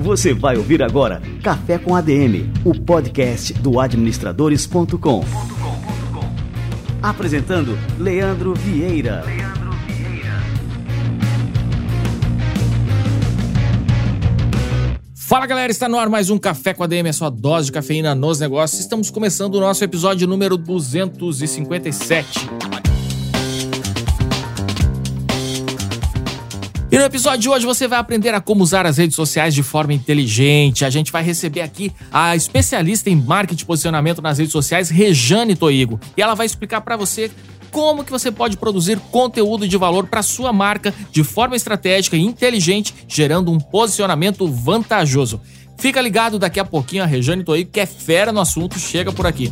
[0.00, 5.24] Você vai ouvir agora Café com ADM, o podcast do administradores.com.
[7.02, 9.24] Apresentando Leandro Vieira.
[15.14, 18.14] Fala galera, está no ar mais um Café com ADM, a sua dose de cafeína
[18.14, 18.80] nos negócios.
[18.80, 22.71] Estamos começando o nosso episódio número 257.
[26.92, 29.62] E no episódio de hoje você vai aprender a como usar as redes sociais de
[29.62, 30.84] forma inteligente.
[30.84, 35.56] A gente vai receber aqui a especialista em marketing e posicionamento nas redes sociais, Rejane
[35.56, 35.98] Toigo.
[36.14, 37.30] E ela vai explicar para você
[37.70, 42.20] como que você pode produzir conteúdo de valor para sua marca de forma estratégica e
[42.20, 45.40] inteligente, gerando um posicionamento vantajoso.
[45.78, 49.26] Fica ligado, daqui a pouquinho a Rejane Toigo, que é fera no assunto, chega por
[49.26, 49.50] aqui.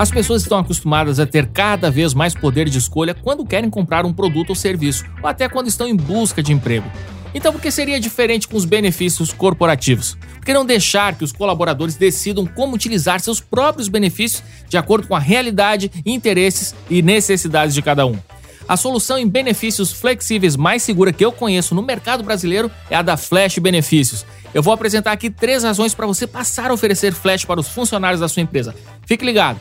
[0.00, 4.06] As pessoas estão acostumadas a ter cada vez mais poder de escolha quando querem comprar
[4.06, 6.90] um produto ou serviço, ou até quando estão em busca de emprego.
[7.34, 10.16] Então, por que seria diferente com os benefícios corporativos?
[10.36, 15.06] Por que não deixar que os colaboradores decidam como utilizar seus próprios benefícios de acordo
[15.06, 18.18] com a realidade, interesses e necessidades de cada um?
[18.66, 23.02] A solução em benefícios flexíveis mais segura que eu conheço no mercado brasileiro é a
[23.02, 24.24] da Flash Benefícios.
[24.54, 28.20] Eu vou apresentar aqui três razões para você passar a oferecer Flash para os funcionários
[28.20, 28.74] da sua empresa.
[29.04, 29.60] Fique ligado!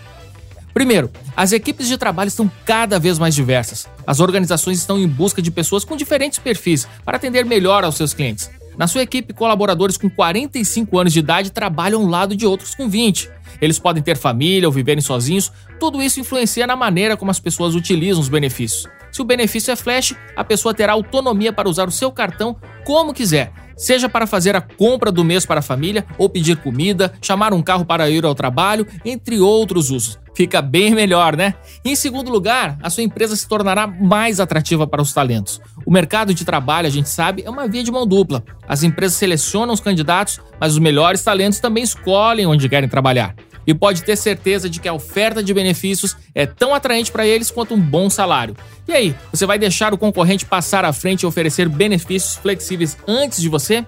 [0.80, 3.86] Primeiro, as equipes de trabalho estão cada vez mais diversas.
[4.08, 8.14] As organizações estão em busca de pessoas com diferentes perfis para atender melhor aos seus
[8.14, 8.50] clientes.
[8.78, 12.88] Na sua equipe, colaboradores com 45 anos de idade trabalham ao lado de outros com
[12.88, 13.30] 20.
[13.60, 17.76] Eles podem ter família ou viverem sozinhos, tudo isso influencia na maneira como as pessoas
[17.76, 18.88] utilizam os benefícios.
[19.12, 23.14] Se o benefício é flash, a pessoa terá autonomia para usar o seu cartão como
[23.14, 27.54] quiser, seja para fazer a compra do mês para a família, ou pedir comida, chamar
[27.54, 31.56] um carro para ir ao trabalho, entre outros usos fica bem melhor, né?
[31.84, 35.60] E em segundo lugar, a sua empresa se tornará mais atrativa para os talentos.
[35.86, 38.42] O mercado de trabalho, a gente sabe, é uma via de mão dupla.
[38.66, 43.36] As empresas selecionam os candidatos, mas os melhores talentos também escolhem onde querem trabalhar.
[43.70, 47.52] E pode ter certeza de que a oferta de benefícios é tão atraente para eles
[47.52, 48.58] quanto um bom salário.
[48.88, 53.40] E aí, você vai deixar o concorrente passar à frente e oferecer benefícios flexíveis antes
[53.40, 53.86] de você?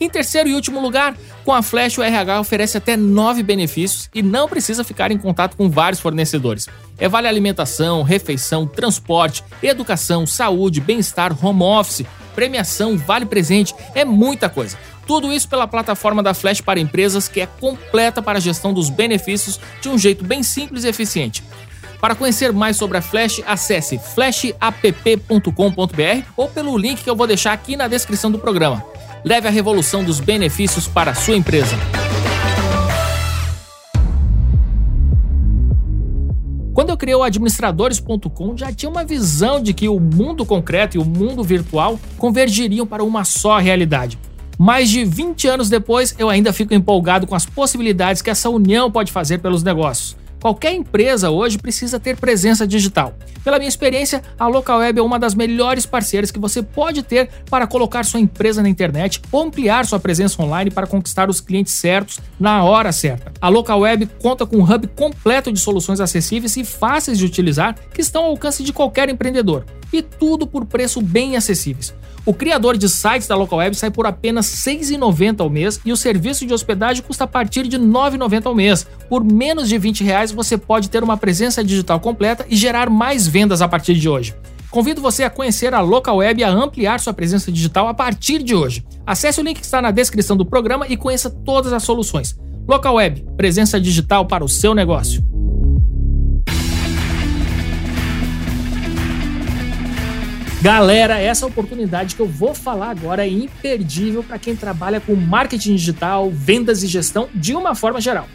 [0.00, 4.22] Em terceiro e último lugar, com a Flash o RH oferece até nove benefícios e
[4.22, 6.68] não precisa ficar em contato com vários fornecedores.
[6.98, 14.48] É vale alimentação, refeição, transporte, educação, saúde, bem-estar, home office, premiação, vale presente, é muita
[14.48, 14.76] coisa.
[15.06, 18.90] Tudo isso pela plataforma da Flash para empresas que é completa para a gestão dos
[18.90, 21.42] benefícios de um jeito bem simples e eficiente.
[22.00, 25.42] Para conhecer mais sobre a Flash, acesse flashapp.com.br
[26.36, 28.84] ou pelo link que eu vou deixar aqui na descrição do programa.
[29.28, 31.74] Leve a revolução dos benefícios para a sua empresa.
[36.72, 41.00] Quando eu criei o administradores.com, já tinha uma visão de que o mundo concreto e
[41.00, 44.16] o mundo virtual convergiriam para uma só realidade.
[44.56, 48.92] Mais de 20 anos depois, eu ainda fico empolgado com as possibilidades que essa união
[48.92, 50.16] pode fazer pelos negócios.
[50.40, 53.14] Qualquer empresa hoje precisa ter presença digital.
[53.42, 57.66] Pela minha experiência, a LocalWeb é uma das melhores parceiras que você pode ter para
[57.66, 62.20] colocar sua empresa na internet ou ampliar sua presença online para conquistar os clientes certos
[62.38, 63.32] na hora certa.
[63.40, 68.00] A LocalWeb conta com um hub completo de soluções acessíveis e fáceis de utilizar que
[68.00, 69.64] estão ao alcance de qualquer empreendedor.
[69.92, 71.94] E tudo por preço bem acessíveis.
[72.26, 75.92] O criador de sites da Local Web sai por apenas R$ 6,90 ao mês e
[75.92, 78.84] o serviço de hospedagem custa a partir de R$ 9,90 ao mês.
[79.08, 83.28] Por menos de 20 reais você pode ter uma presença digital completa e gerar mais
[83.28, 84.34] vendas a partir de hoje.
[84.72, 88.42] Convido você a conhecer a Local Web e a ampliar sua presença digital a partir
[88.42, 88.84] de hoje.
[89.06, 92.36] Acesse o link que está na descrição do programa e conheça todas as soluções.
[92.66, 95.22] Local Web, presença digital para o seu negócio.
[100.62, 105.76] Galera, essa oportunidade que eu vou falar agora é imperdível para quem trabalha com marketing
[105.76, 108.26] digital, vendas e gestão de uma forma geral.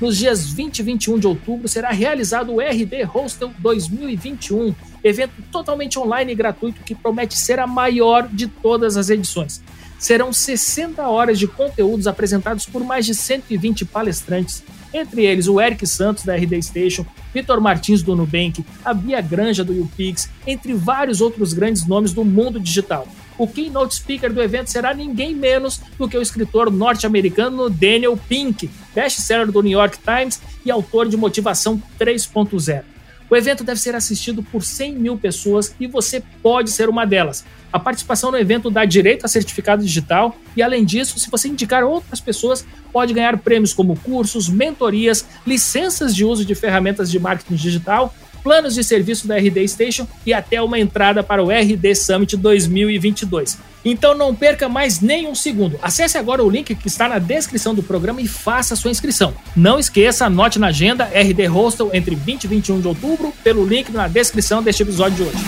[0.00, 4.74] Nos dias 20 e 21 de outubro será realizado o RD Hostel 2021,
[5.04, 9.62] evento totalmente online e gratuito que promete ser a maior de todas as edições.
[9.98, 14.62] Serão 60 horas de conteúdos apresentados por mais de 120 palestrantes,
[14.96, 19.62] entre eles o Eric Santos da RD Station, Vitor Martins do Nubank, a Bia Granja
[19.62, 23.06] do UPix, entre vários outros grandes nomes do mundo digital.
[23.38, 28.70] O keynote speaker do evento será ninguém menos do que o escritor norte-americano Daniel Pink,
[28.94, 32.95] best-seller do New York Times e autor de Motivação 3.0.
[33.28, 37.44] O evento deve ser assistido por 100 mil pessoas e você pode ser uma delas.
[37.72, 41.82] A participação no evento dá direito a certificado digital e, além disso, se você indicar
[41.82, 47.56] outras pessoas, pode ganhar prêmios como cursos, mentorias, licenças de uso de ferramentas de marketing
[47.56, 48.14] digital
[48.46, 53.58] planos de serviço da RD Station e até uma entrada para o RD Summit 2022.
[53.84, 55.76] Então não perca mais nem um segundo.
[55.82, 59.34] Acesse agora o link que está na descrição do programa e faça sua inscrição.
[59.56, 63.90] Não esqueça, anote na agenda RD Hostel entre 20 e 21 de outubro pelo link
[63.90, 65.44] na descrição deste episódio de hoje.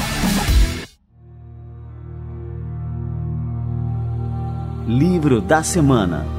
[4.89, 6.38] Livro da semana.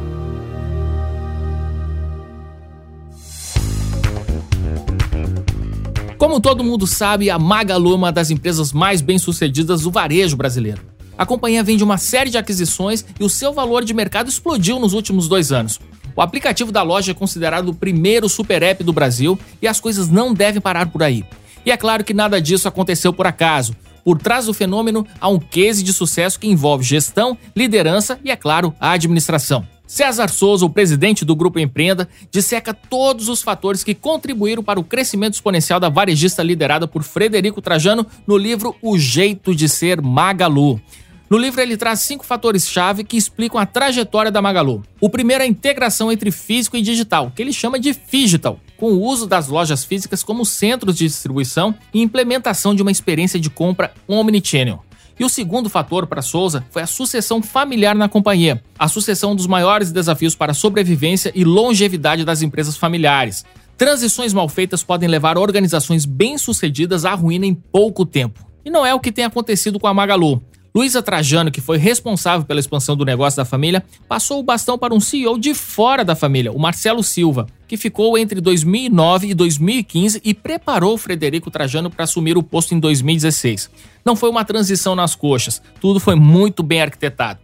[6.19, 10.81] Como todo mundo sabe, a Magalu é uma das empresas mais bem-sucedidas do varejo brasileiro.
[11.17, 14.91] A companhia vende uma série de aquisições e o seu valor de mercado explodiu nos
[14.91, 15.79] últimos dois anos.
[16.13, 20.09] O aplicativo da loja é considerado o primeiro super app do Brasil e as coisas
[20.09, 21.23] não devem parar por aí.
[21.65, 23.73] E é claro que nada disso aconteceu por acaso.
[24.03, 28.35] Por trás do fenômeno há um case de sucesso que envolve gestão, liderança e, é
[28.35, 29.65] claro, a administração.
[29.89, 34.83] César Souza, o presidente do Grupo Empreenda, disseca todos os fatores que contribuíram para o
[34.83, 40.79] crescimento exponencial da varejista liderada por Frederico Trajano no livro O Jeito de Ser Magalu.
[41.27, 44.83] No livro, ele traz cinco fatores-chave que explicam a trajetória da Magalu.
[45.01, 48.93] O primeiro é a integração entre físico e digital, que ele chama de Digital, com
[48.93, 53.49] o uso das lojas físicas como centros de distribuição e implementação de uma experiência de
[53.49, 54.83] compra omnichannel.
[55.19, 58.63] E o segundo fator para Souza foi a sucessão familiar na companhia.
[58.77, 63.43] A sucessão dos maiores desafios para a sobrevivência e longevidade das empresas familiares.
[63.77, 68.45] Transições mal feitas podem levar organizações bem-sucedidas à ruína em pouco tempo.
[68.63, 70.41] E não é o que tem acontecido com a Magalu.
[70.73, 74.93] Luísa Trajano, que foi responsável pela expansão do negócio da família, passou o bastão para
[74.93, 80.21] um CEO de fora da família, o Marcelo Silva, que ficou entre 2009 e 2015
[80.23, 83.69] e preparou Frederico Trajano para assumir o posto em 2016.
[84.03, 87.39] Não foi uma transição nas coxas, tudo foi muito bem arquitetado.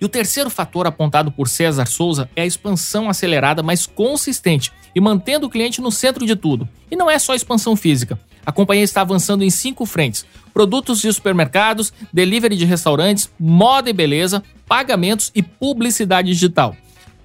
[0.00, 5.00] E o terceiro fator apontado por César Souza é a expansão acelerada, mas consistente e
[5.00, 6.66] mantendo o cliente no centro de tudo.
[6.90, 8.18] E não é só expansão física.
[8.44, 10.24] A companhia está avançando em cinco frentes:
[10.54, 16.74] produtos de supermercados, delivery de restaurantes, moda e beleza, pagamentos e publicidade digital.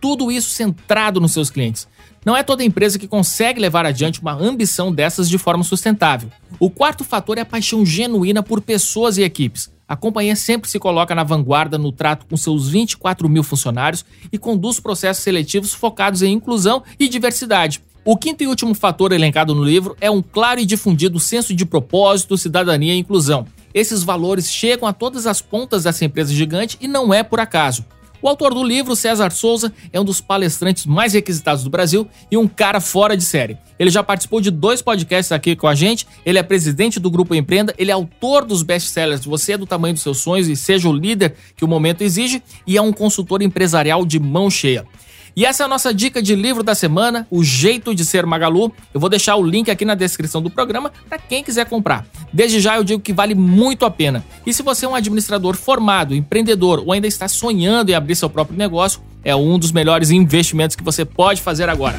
[0.01, 1.87] Tudo isso centrado nos seus clientes.
[2.25, 6.31] Não é toda empresa que consegue levar adiante uma ambição dessas de forma sustentável.
[6.60, 9.69] O quarto fator é a paixão genuína por pessoas e equipes.
[9.88, 14.39] A companhia sempre se coloca na vanguarda no trato com seus 24 mil funcionários e
[14.39, 17.80] conduz processos seletivos focados em inclusão e diversidade.
[18.04, 21.66] O quinto e último fator elencado no livro é um claro e difundido senso de
[21.66, 23.45] propósito, cidadania e inclusão.
[23.71, 27.86] Esses valores chegam a todas as pontas dessa empresa gigante e não é por acaso.
[28.25, 32.36] O autor do livro, César Souza, é um dos palestrantes mais requisitados do Brasil e
[32.36, 33.56] um cara fora de série.
[33.77, 37.36] Ele já participou de dois podcasts aqui com a gente, ele é presidente do Grupo
[37.36, 40.89] Empreenda, ele é autor dos best-sellers Você é do Tamanho dos Seus Sonhos e Seja
[40.89, 44.88] o Líder que o Momento Exige e é um consultor empresarial de mão cheia.
[45.36, 48.74] E essa é a nossa dica de livro da semana, O Jeito de Ser Magalu.
[48.92, 52.07] Eu vou deixar o link aqui na descrição do programa para quem quiser comprar.
[52.35, 54.21] Desde já eu digo que vale muito a pena.
[54.45, 58.29] E se você é um administrador formado, empreendedor ou ainda está sonhando em abrir seu
[58.29, 61.97] próprio negócio, é um dos melhores investimentos que você pode fazer agora.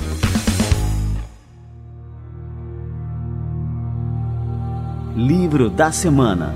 [5.17, 6.55] Livro da semana.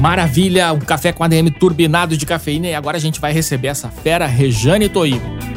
[0.00, 3.88] Maravilha, um café com ADM turbinado de cafeína e agora a gente vai receber essa
[3.88, 5.47] fera Rejane Toigo.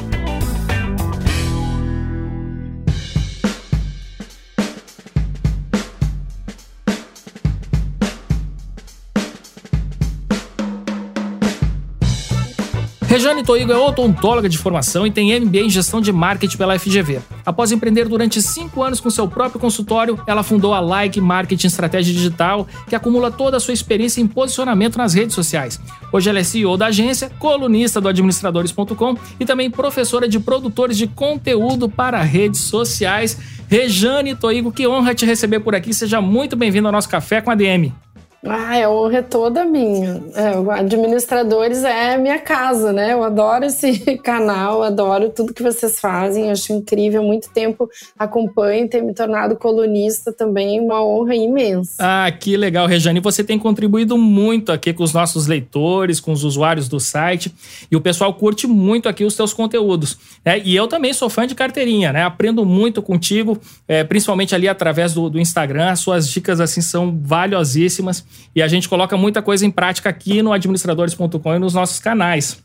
[13.11, 17.19] Rejane Toigo é odontóloga de formação e tem MBA em gestão de marketing pela FGV.
[17.45, 22.13] Após empreender durante cinco anos com seu próprio consultório, ela fundou a Like Marketing Estratégia
[22.13, 25.77] Digital, que acumula toda a sua experiência em posicionamento nas redes sociais.
[26.09, 31.05] Hoje ela é CEO da agência, colunista do administradores.com e também professora de produtores de
[31.05, 33.37] conteúdo para redes sociais.
[33.67, 35.93] Rejane Toigo, que honra te receber por aqui.
[35.93, 37.93] Seja muito bem-vindo ao nosso Café com a DM.
[38.43, 40.23] Ah, a honra é toda minha.
[40.33, 43.13] É, Administradores é minha casa, né?
[43.13, 47.21] Eu adoro esse canal, adoro tudo que vocês fazem, acho incrível.
[47.21, 51.97] Muito tempo acompanho, ter me tornado colunista também, uma honra imensa.
[51.99, 53.19] Ah, que legal, Rejane.
[53.19, 57.53] Você tem contribuído muito aqui com os nossos leitores, com os usuários do site,
[57.91, 60.17] e o pessoal curte muito aqui os seus conteúdos.
[60.43, 60.59] Né?
[60.65, 62.23] E eu também sou fã de carteirinha, né?
[62.23, 65.91] Aprendo muito contigo, é, principalmente ali através do, do Instagram.
[65.91, 68.25] As suas dicas, assim, são valiosíssimas.
[68.55, 72.63] E a gente coloca muita coisa em prática aqui no administradores.com e nos nossos canais.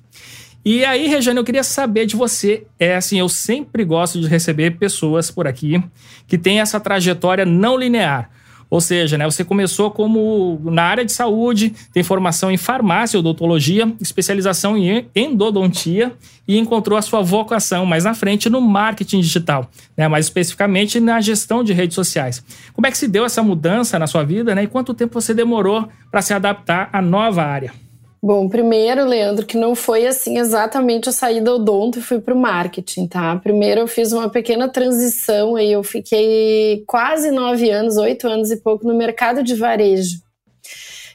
[0.64, 2.66] E aí, Regiane, eu queria saber de você.
[2.78, 5.80] É assim, eu sempre gosto de receber pessoas por aqui
[6.26, 8.30] que têm essa trajetória não linear.
[8.68, 13.92] Ou seja, né, você começou como na área de saúde, tem formação em farmácia, odontologia,
[14.00, 16.12] especialização em endodontia
[16.48, 21.20] e encontrou a sua vocação mais na frente no marketing digital, né, mais especificamente na
[21.20, 22.42] gestão de redes sociais.
[22.72, 25.32] Como é que se deu essa mudança na sua vida né, e quanto tempo você
[25.32, 27.85] demorou para se adaptar à nova área?
[28.22, 32.34] Bom, primeiro, Leandro, que não foi assim exatamente eu saí do odonto e fui para
[32.34, 33.36] o marketing, tá?
[33.36, 38.56] Primeiro eu fiz uma pequena transição aí, eu fiquei quase nove anos, oito anos e
[38.56, 40.18] pouco no mercado de varejo.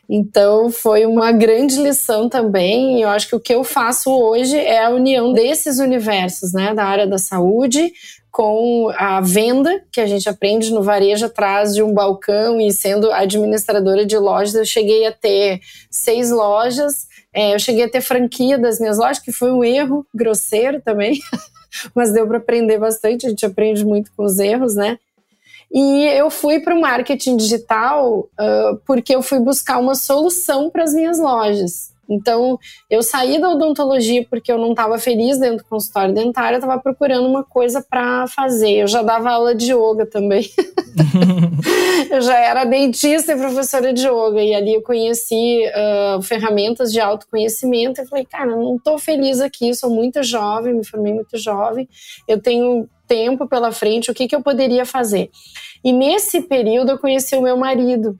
[0.07, 3.01] Então foi uma grande lição também.
[3.01, 6.83] Eu acho que o que eu faço hoje é a união desses universos, né, da
[6.83, 7.93] área da saúde
[8.31, 13.11] com a venda que a gente aprende no varejo atrás de um balcão e sendo
[13.11, 15.59] administradora de lojas, eu cheguei a ter
[15.89, 20.05] seis lojas, é, eu cheguei a ter franquia das minhas lojas, que foi um erro
[20.15, 21.19] grosseiro também,
[21.93, 24.97] mas deu para aprender bastante, a gente aprende muito com os erros, né?
[25.73, 30.83] E eu fui para o marketing digital uh, porque eu fui buscar uma solução para
[30.83, 31.90] as minhas lojas.
[32.11, 36.59] Então, eu saí da odontologia porque eu não estava feliz dentro do consultório dentário, eu
[36.59, 38.81] estava procurando uma coisa para fazer.
[38.81, 40.49] Eu já dava aula de yoga também.
[42.11, 46.99] eu já era dentista e professora de yoga, e ali eu conheci uh, ferramentas de
[46.99, 48.01] autoconhecimento.
[48.01, 51.87] Eu falei, cara, não estou feliz aqui, sou muito jovem, me formei muito jovem,
[52.27, 55.29] eu tenho tempo pela frente, o que, que eu poderia fazer?
[55.83, 58.17] E nesse período eu conheci o meu marido,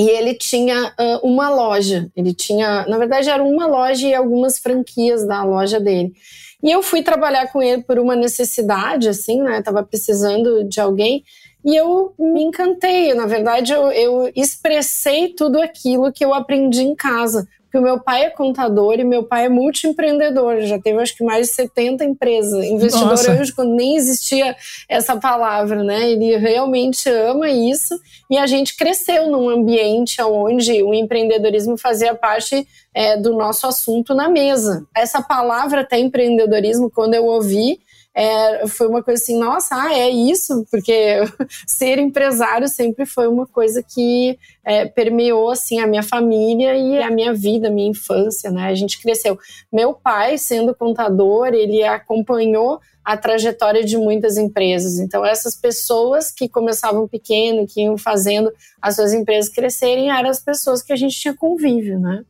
[0.00, 2.10] e ele tinha uh, uma loja.
[2.16, 6.14] Ele tinha, na verdade, era uma loja e algumas franquias da loja dele.
[6.62, 9.60] E eu fui trabalhar com ele por uma necessidade, assim, né?
[9.60, 11.22] Tava precisando de alguém.
[11.62, 13.12] E eu me encantei.
[13.12, 18.00] Na verdade, eu, eu expressei tudo aquilo que eu aprendi em casa porque o meu
[18.00, 22.04] pai é contador e meu pai é multiempreendedor, já teve acho que mais de 70
[22.04, 24.56] empresas, investidor hoje quando nem existia
[24.88, 26.10] essa palavra, né?
[26.10, 27.96] Ele realmente ama isso
[28.28, 34.16] e a gente cresceu num ambiente onde o empreendedorismo fazia parte é, do nosso assunto
[34.16, 34.84] na mesa.
[34.92, 37.78] Essa palavra até empreendedorismo, quando eu ouvi,
[38.14, 41.20] é, foi uma coisa assim, nossa, ah, é isso, porque
[41.66, 47.10] ser empresário sempre foi uma coisa que é, permeou assim a minha família e a
[47.10, 48.66] minha vida, a minha infância, né?
[48.68, 49.38] A gente cresceu.
[49.72, 54.98] Meu pai, sendo contador, ele acompanhou a trajetória de muitas empresas.
[54.98, 60.40] Então, essas pessoas que começavam pequeno, que iam fazendo as suas empresas crescerem, eram as
[60.40, 62.24] pessoas que a gente tinha convívio, né?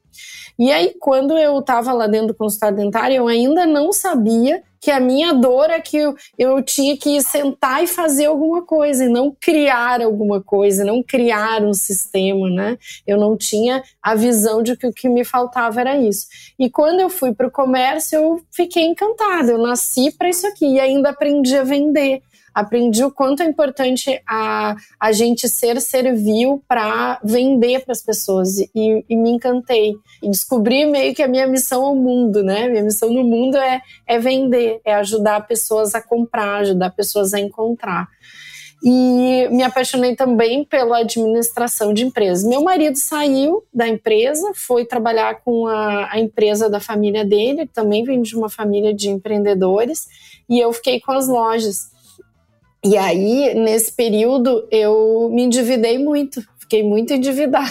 [0.61, 4.91] E aí, quando eu estava lá dentro do consultório dentário, eu ainda não sabia que
[4.91, 9.09] a minha dor é que eu, eu tinha que sentar e fazer alguma coisa, e
[9.09, 12.79] não criar alguma coisa, não criar um sistema, né?
[13.07, 16.27] Eu não tinha a visão de que o que me faltava era isso.
[16.59, 19.53] E quando eu fui para o comércio, eu fiquei encantada.
[19.53, 22.23] Eu nasci para isso aqui e ainda aprendi a vender
[22.55, 28.59] aprendi o quanto é importante a, a gente ser servil para vender para as pessoas
[28.59, 29.95] e, e, me encantei.
[30.23, 32.69] E descobri meio que a minha missão ao mundo, né?
[32.69, 37.41] Minha missão no mundo é, é vender, é ajudar pessoas a comprar, ajudar pessoas a
[37.41, 38.09] encontrar.
[38.83, 42.45] E me apaixonei também pela administração de empresas.
[42.45, 48.05] Meu marido saiu da empresa, foi trabalhar com a, a empresa da família dele, também
[48.05, 50.09] vem de uma família de empreendedores,
[50.49, 51.91] e eu fiquei com as lojas.
[52.85, 57.71] E aí, nesse período, eu me endividei muito, fiquei muito endividada.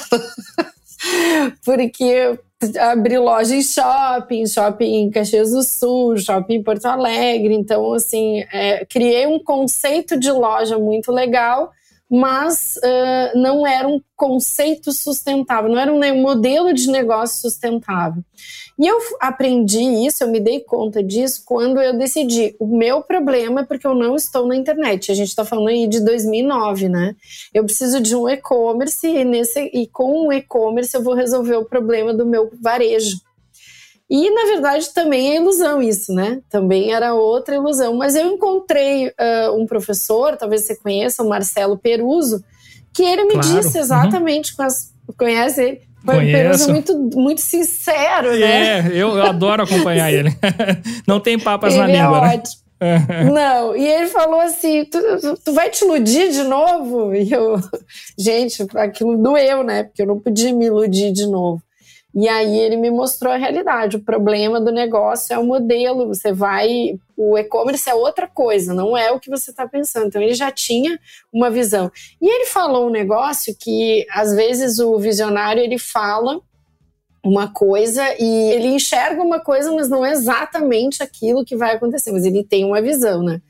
[1.65, 2.39] Porque
[2.79, 7.53] abri loja em shopping, shopping em Caxias do Sul, shopping em Porto Alegre.
[7.55, 11.71] Então, assim, é, criei um conceito de loja muito legal
[12.09, 18.23] mas uh, não era um conceito sustentável, não era um modelo de negócio sustentável.
[18.79, 22.55] E eu aprendi isso, eu me dei conta disso quando eu decidi.
[22.57, 25.11] O meu problema é porque eu não estou na internet.
[25.11, 27.13] A gente está falando aí de 2009, né?
[27.53, 31.65] Eu preciso de um e-commerce e, nesse, e com o e-commerce eu vou resolver o
[31.65, 33.17] problema do meu varejo.
[34.09, 36.41] E, na verdade, também é ilusão isso, né?
[36.49, 37.95] Também era outra ilusão.
[37.97, 42.41] Mas eu encontrei uh, um professor, talvez você conheça, o Marcelo Peruso,
[42.93, 43.47] que ele me claro.
[43.47, 43.83] disse uhum.
[43.83, 44.55] exatamente uhum.
[44.55, 44.93] com as.
[45.17, 45.88] Conhece ele?
[46.05, 46.71] Conheço.
[46.71, 48.79] Muito, muito sincero, né?
[48.79, 50.29] É, eu, eu adoro acompanhar ele.
[51.07, 52.35] Não tem papas ele na é língua, né?
[52.35, 52.69] ótimo.
[53.33, 54.99] Não, e ele falou assim: tu,
[55.43, 57.13] tu, vai te iludir de novo?
[57.13, 57.57] E eu,
[58.17, 59.83] gente, aquilo doeu, né?
[59.83, 61.61] Porque eu não podia me iludir de novo.
[62.13, 63.97] E aí ele me mostrou a realidade.
[63.97, 66.07] O problema do negócio é o modelo.
[66.07, 66.99] Você vai.
[67.15, 70.07] O e-commerce é outra coisa, não é o que você está pensando.
[70.07, 70.99] Então ele já tinha
[71.31, 71.91] uma visão.
[72.19, 76.41] E ele falou um negócio que às vezes o visionário ele fala
[77.23, 82.11] uma coisa e ele enxerga uma coisa, mas não é exatamente aquilo que vai acontecer,
[82.11, 83.41] mas ele tem uma visão, né?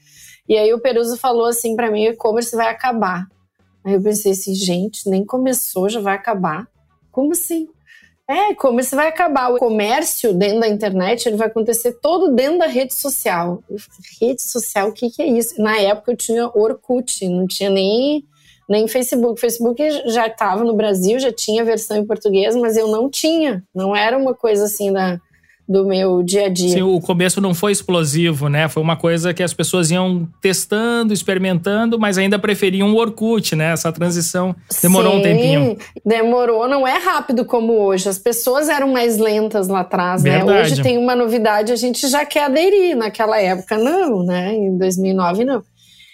[0.47, 3.27] E aí o Peruso falou assim para mim, o e-commerce vai acabar.
[3.85, 6.67] Aí eu pensei assim, gente, nem começou, já vai acabar.
[7.11, 7.67] Como assim?
[8.29, 9.51] É, e-commerce vai acabar.
[9.51, 13.63] O comércio dentro da internet ele vai acontecer todo dentro da rede social.
[14.21, 15.59] Rede social, o que, que é isso?
[15.59, 18.23] Na época eu tinha Orkut, não tinha nem
[18.69, 19.41] nem Facebook.
[19.41, 19.81] Facebook
[20.11, 23.63] já estava no Brasil, já tinha versão em português, mas eu não tinha.
[23.73, 25.19] Não era uma coisa assim da,
[25.69, 26.69] do meu dia a dia.
[26.69, 28.67] Sim, o começo não foi explosivo, né?
[28.67, 33.73] Foi uma coisa que as pessoas iam testando, experimentando, mas ainda preferiam o Orkut, né?
[33.73, 35.77] Essa transição demorou Sim, um tempinho.
[36.03, 38.09] Demorou, não é rápido como hoje.
[38.09, 40.47] As pessoas eram mais lentas lá atrás, Verdade.
[40.47, 40.61] né?
[40.61, 42.97] Hoje tem uma novidade, a gente já quer aderir.
[42.97, 44.55] Naquela época, não, né?
[44.55, 45.63] Em 2009, não.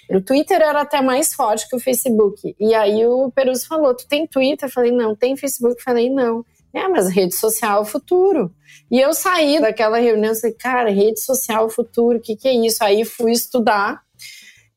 [0.09, 2.55] O Twitter era até mais forte que o Facebook.
[2.59, 4.67] E aí o Peruso falou: Tu tem Twitter?
[4.67, 5.15] Eu falei: Não.
[5.15, 5.79] Tem Facebook?
[5.79, 6.43] Eu falei: Não.
[6.75, 8.51] É, mas rede social é o futuro.
[8.91, 12.35] E eu saí daquela reunião e falei: Cara, rede social é o futuro, o que,
[12.35, 12.83] que é isso?
[12.83, 14.01] Aí fui estudar.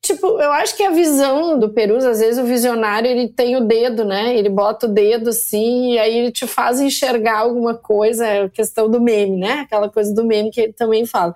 [0.01, 3.67] Tipo, eu acho que a visão do Peruso, às vezes o visionário, ele tem o
[3.67, 4.37] dedo, né?
[4.39, 8.49] Ele bota o dedo assim, e aí ele te faz enxergar alguma coisa, é a
[8.49, 9.61] questão do meme, né?
[9.61, 11.35] Aquela coisa do meme que ele também fala.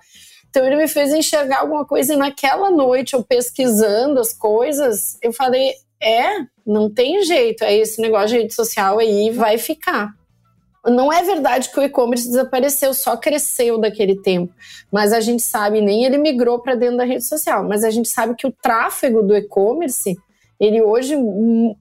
[0.49, 5.33] Então ele me fez enxergar alguma coisa e naquela noite eu pesquisando as coisas, eu
[5.33, 10.15] falei, é, não tem jeito, é esse negócio de rede social aí vai ficar.
[10.85, 14.53] Não é verdade que o e-commerce desapareceu, só cresceu daquele tempo.
[14.91, 18.09] Mas a gente sabe, nem ele migrou para dentro da rede social, mas a gente
[18.09, 20.17] sabe que o tráfego do e-commerce,
[20.59, 21.15] ele hoje,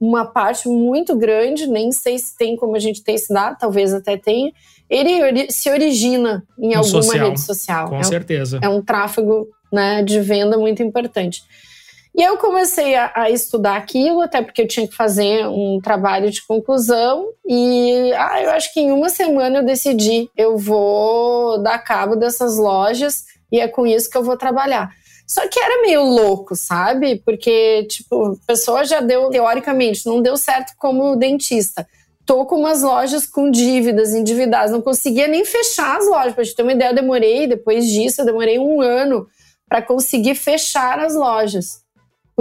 [0.00, 3.92] uma parte muito grande, nem sei se tem como a gente ter esse dado, talvez
[3.92, 4.52] até tenha,
[4.88, 7.88] ele se origina em alguma social, rede social.
[7.88, 8.60] Com é, certeza.
[8.62, 11.42] é um tráfego né, de venda muito importante.
[12.14, 16.30] E eu comecei a, a estudar aquilo, até porque eu tinha que fazer um trabalho
[16.30, 17.28] de conclusão.
[17.46, 22.58] E ah, eu acho que em uma semana eu decidi, eu vou dar cabo dessas
[22.58, 24.90] lojas e é com isso que eu vou trabalhar.
[25.26, 27.22] Só que era meio louco, sabe?
[27.24, 31.86] Porque, tipo, a pessoa já deu, teoricamente, não deu certo como dentista.
[32.26, 36.34] Tô com umas lojas com dívidas, endividadas, não conseguia nem fechar as lojas.
[36.34, 39.26] Pra gente ter uma ideia, eu demorei, depois disso, eu demorei um ano
[39.66, 41.81] para conseguir fechar as lojas.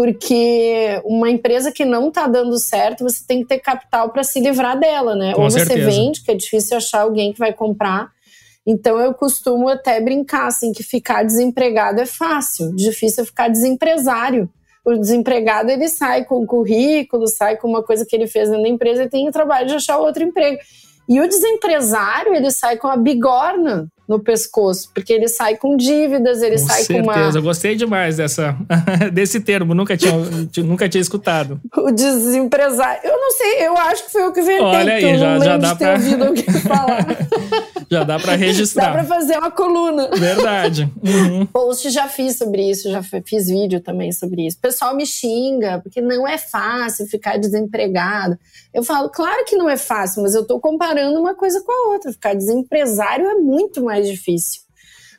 [0.01, 4.39] Porque uma empresa que não está dando certo, você tem que ter capital para se
[4.39, 5.35] livrar dela, né?
[5.35, 5.91] Com Ou você certeza.
[5.91, 8.09] vende, que é difícil achar alguém que vai comprar.
[8.65, 14.49] Então eu costumo até brincar assim que ficar desempregado é fácil, difícil é ficar desempresário.
[14.83, 18.57] O desempregado ele sai com um currículo, sai com uma coisa que ele fez da
[18.67, 20.57] empresa e tem o trabalho de achar outro emprego.
[21.07, 26.41] E o desempresário ele sai com a bigorna no pescoço, porque ele sai com dívidas,
[26.41, 27.37] ele Com sai com uma certeza.
[27.39, 28.57] Eu gostei demais dessa,
[29.13, 29.73] desse termo.
[29.73, 30.11] Nunca tinha,
[30.63, 31.59] nunca tinha escutado.
[31.77, 33.01] o desempresário.
[33.03, 35.75] Eu não sei, eu acho que foi eu que inventei, Olha aí, já- já dá
[36.67, 37.07] falar.
[37.89, 38.91] Já dá para Dá registrar.
[38.93, 40.09] pra fazer uma coluna.
[40.15, 40.89] Verdade.
[41.03, 41.45] Uhum.
[41.45, 44.57] Post já fiz sobre isso, já fiz vídeo também sobre isso.
[44.57, 48.37] O pessoal me xinga, porque não é fácil ficar desempregado.
[48.73, 51.93] Eu falo, claro que não é fácil, mas eu tô comparando uma coisa com a
[51.93, 52.11] outra.
[52.13, 54.61] Ficar desempresário é muito mais difícil.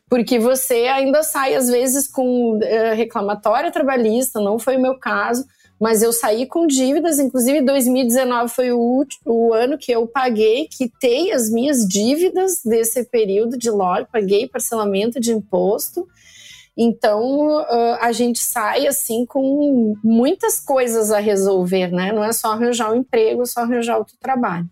[0.09, 5.45] Porque você ainda sai, às vezes, com eh, reclamatória trabalhista, não foi o meu caso,
[5.81, 10.69] mas eu saí com dívidas, inclusive 2019 foi o, ulti- o ano que eu paguei,
[10.71, 16.07] quitei as minhas dívidas desse período de loja, paguei parcelamento de imposto.
[16.77, 17.65] Então
[18.01, 22.13] a gente sai assim com muitas coisas a resolver, né?
[22.13, 24.67] Não é só arranjar um emprego, só arranjar outro trabalho.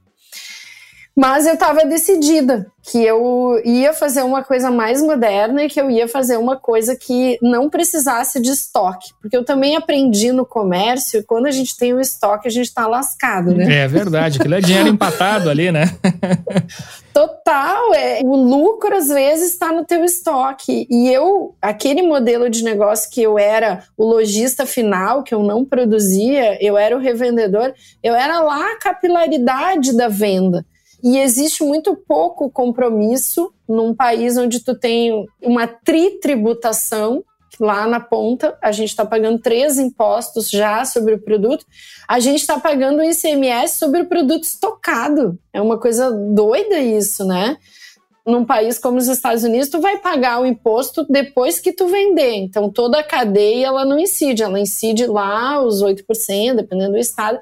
[1.17, 5.91] Mas eu estava decidida que eu ia fazer uma coisa mais moderna e que eu
[5.91, 9.11] ia fazer uma coisa que não precisasse de estoque.
[9.21, 12.87] Porque eu também aprendi no comércio, quando a gente tem um estoque, a gente está
[12.87, 13.83] lascado, né?
[13.83, 14.39] É verdade.
[14.39, 15.85] Aquilo é dinheiro empatado ali, né?
[17.13, 18.21] Total, é.
[18.23, 20.87] O lucro às vezes está no teu estoque.
[20.89, 25.65] E eu, aquele modelo de negócio que eu era o lojista final, que eu não
[25.65, 30.65] produzia, eu era o revendedor, eu era lá a capilaridade da venda.
[31.03, 37.25] E existe muito pouco compromisso num país onde tu tem uma tritributação
[37.61, 41.65] lá na ponta, a gente está pagando três impostos já sobre o produto,
[42.09, 45.39] a gente está pagando o ICMS sobre o produto estocado.
[45.53, 47.59] É uma coisa doida isso, né?
[48.27, 52.35] Num país como os Estados Unidos, tu vai pagar o imposto depois que tu vender.
[52.37, 54.43] Então, toda a cadeia, ela não incide.
[54.43, 57.39] Ela incide lá os 8%, dependendo do estado,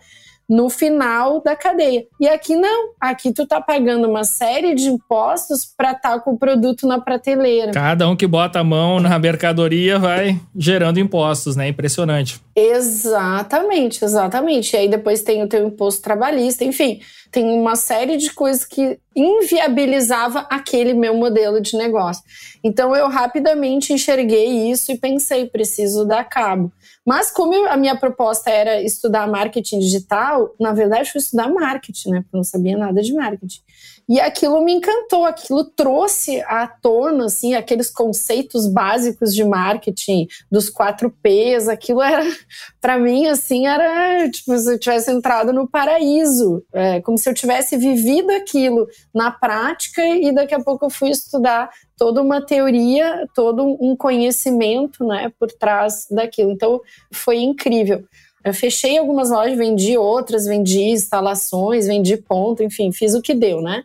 [0.49, 2.07] no final da cadeia.
[2.19, 2.93] E aqui não.
[2.99, 7.73] Aqui tu tá pagando uma série de impostos para estar com o produto na prateleira.
[7.73, 11.69] Cada um que bota a mão na mercadoria vai gerando impostos, né?
[11.69, 12.41] Impressionante.
[12.57, 14.75] Exatamente, exatamente.
[14.75, 18.99] E aí depois tem o teu imposto trabalhista, enfim, tem uma série de coisas que
[19.15, 22.23] inviabilizava aquele meu modelo de negócio.
[22.65, 26.73] Então eu rapidamente enxerguei isso e pensei, preciso dar cabo.
[27.09, 32.21] Mas como a minha proposta era estudar marketing digital, na verdade fui estudar marketing, né?
[32.21, 33.63] Porque eu não sabia nada de marketing.
[34.09, 40.71] E aquilo me encantou, aquilo trouxe à tona, assim, aqueles conceitos básicos de marketing, dos
[40.71, 42.25] quatro P's, aquilo era,
[42.81, 47.35] para mim, assim, era tipo se eu tivesse entrado no paraíso, é, como se eu
[47.35, 53.27] tivesse vivido aquilo na prática e daqui a pouco eu fui estudar toda uma teoria,
[53.35, 56.53] todo um conhecimento, né, por trás daquilo.
[56.53, 56.81] Então,
[57.13, 58.05] foi incrível.
[58.49, 63.61] Eu fechei algumas lojas, vendi outras, vendi instalações, vendi ponto, enfim, fiz o que deu,
[63.61, 63.85] né?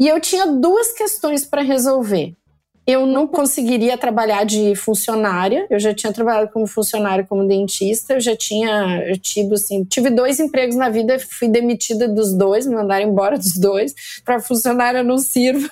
[0.00, 2.34] E eu tinha duas questões para resolver.
[2.86, 5.66] Eu não conseguiria trabalhar de funcionária.
[5.68, 8.14] Eu já tinha trabalhado como funcionária, como dentista.
[8.14, 11.18] Eu já tinha tido, assim, tive dois empregos na vida.
[11.18, 13.94] Fui demitida dos dois, me mandaram embora dos dois.
[14.24, 15.68] Para funcionária eu não sirvo.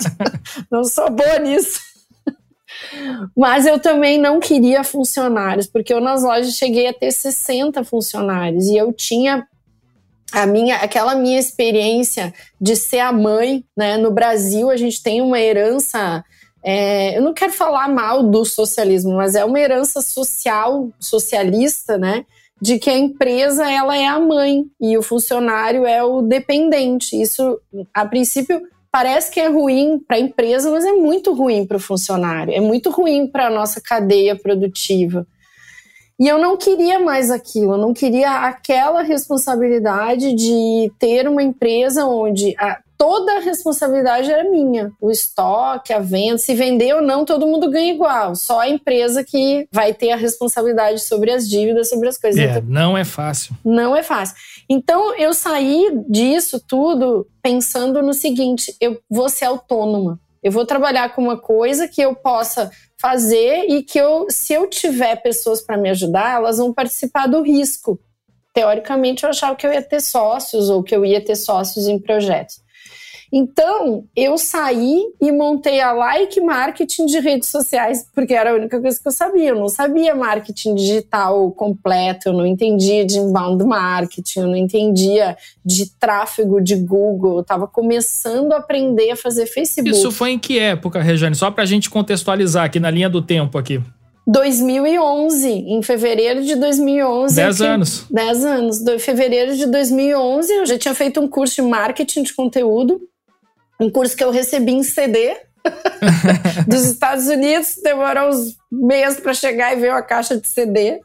[0.70, 1.80] não sou boa nisso.
[3.36, 8.66] Mas eu também não queria funcionários, porque eu nas lojas cheguei a ter 60 funcionários
[8.68, 9.46] e eu tinha
[10.32, 13.98] a minha, aquela minha experiência de ser a mãe, né?
[13.98, 16.24] No Brasil a gente tem uma herança,
[16.64, 22.24] é, eu não quero falar mal do socialismo, mas é uma herança social, socialista, né?
[22.60, 27.20] De que a empresa ela é a mãe e o funcionário é o dependente.
[27.20, 27.60] Isso,
[27.92, 31.80] a princípio, parece que é ruim para a empresa, mas é muito ruim para o
[31.80, 35.26] funcionário, é muito ruim para a nossa cadeia produtiva.
[36.20, 42.04] E eu não queria mais aquilo, eu não queria aquela responsabilidade de ter uma empresa
[42.04, 44.92] onde a, toda a responsabilidade era minha.
[45.00, 48.36] O estoque, a venda, se vender ou não, todo mundo ganha igual.
[48.36, 52.40] Só a empresa que vai ter a responsabilidade sobre as dívidas, sobre as coisas.
[52.40, 53.56] É, então, não é fácil.
[53.64, 54.36] Não é fácil.
[54.70, 60.20] Então eu saí disso tudo pensando no seguinte: eu vou ser autônoma.
[60.40, 64.68] Eu vou trabalhar com uma coisa que eu possa fazer e que eu, se eu
[64.68, 67.98] tiver pessoas para me ajudar, elas vão participar do risco.
[68.54, 71.98] Teoricamente, eu achava que eu ia ter sócios ou que eu ia ter sócios em
[71.98, 72.61] projetos.
[73.32, 78.78] Então, eu saí e montei a Like Marketing de redes sociais, porque era a única
[78.78, 79.48] coisa que eu sabia.
[79.48, 85.34] Eu não sabia marketing digital completo, eu não entendia de inbound marketing, eu não entendia
[85.64, 87.36] de tráfego de Google.
[87.36, 89.96] Eu estava começando a aprender a fazer Facebook.
[89.96, 91.34] Isso foi em que época, Rejane?
[91.34, 93.80] Só para a gente contextualizar aqui na linha do tempo aqui.
[94.26, 97.34] 2011, em fevereiro de 2011.
[97.34, 98.06] 10 anos.
[98.10, 98.86] 10 anos.
[98.86, 103.00] Em fevereiro de 2011, eu já tinha feito um curso de marketing de conteúdo
[103.82, 105.36] um curso que eu recebi em CD
[106.66, 111.00] dos Estados Unidos, demorou uns meses para chegar e veio a caixa de CD.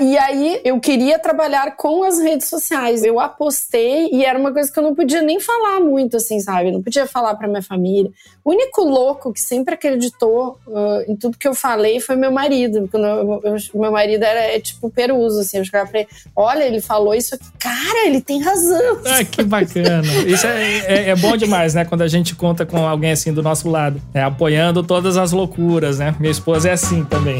[0.00, 3.04] E aí eu queria trabalhar com as redes sociais.
[3.04, 6.68] Eu apostei e era uma coisa que eu não podia nem falar muito, assim, sabe?
[6.68, 8.10] Eu não podia falar para minha família.
[8.42, 12.88] O único louco que sempre acreditou uh, em tudo que eu falei foi meu marido.
[12.90, 15.58] Quando eu, eu, meu marido era é, tipo peruso, assim.
[15.58, 17.46] Eu chegava pra ele: olha, ele falou isso aqui.
[17.58, 19.00] Cara, ele tem razão.
[19.04, 20.02] Ah, que bacana.
[20.26, 21.84] Isso é, é, é, bom demais, né?
[21.84, 24.22] Quando a gente conta com alguém assim do nosso lado, né?
[24.22, 26.14] apoiando todas as loucuras, né?
[26.18, 27.38] Minha esposa é assim também.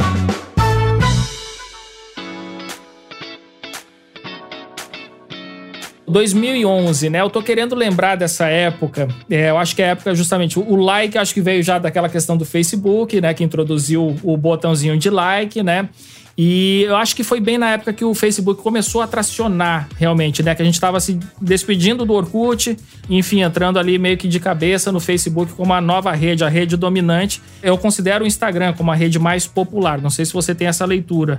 [6.07, 7.21] 2011, né?
[7.21, 9.09] Eu tô querendo lembrar dessa época.
[9.31, 12.09] É, eu acho que é a época justamente o like, acho que veio já daquela
[12.09, 13.33] questão do Facebook, né?
[13.35, 15.89] Que introduziu o botãozinho de like, né?
[16.37, 20.43] E eu acho que foi bem na época que o Facebook começou a tracionar realmente,
[20.43, 20.55] né?
[20.55, 22.77] Que a gente estava se despedindo do Orkut,
[23.09, 26.77] enfim, entrando ali meio que de cabeça no Facebook como a nova rede, a rede
[26.77, 27.41] dominante.
[27.63, 30.01] Eu considero o Instagram como a rede mais popular.
[30.01, 31.39] Não sei se você tem essa leitura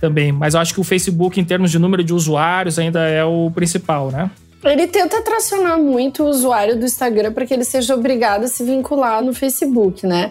[0.00, 0.32] também.
[0.32, 3.50] Mas eu acho que o Facebook, em termos de número de usuários, ainda é o
[3.50, 4.30] principal, né?
[4.64, 8.64] Ele tenta tracionar muito o usuário do Instagram para que ele seja obrigado a se
[8.64, 10.30] vincular no Facebook, né?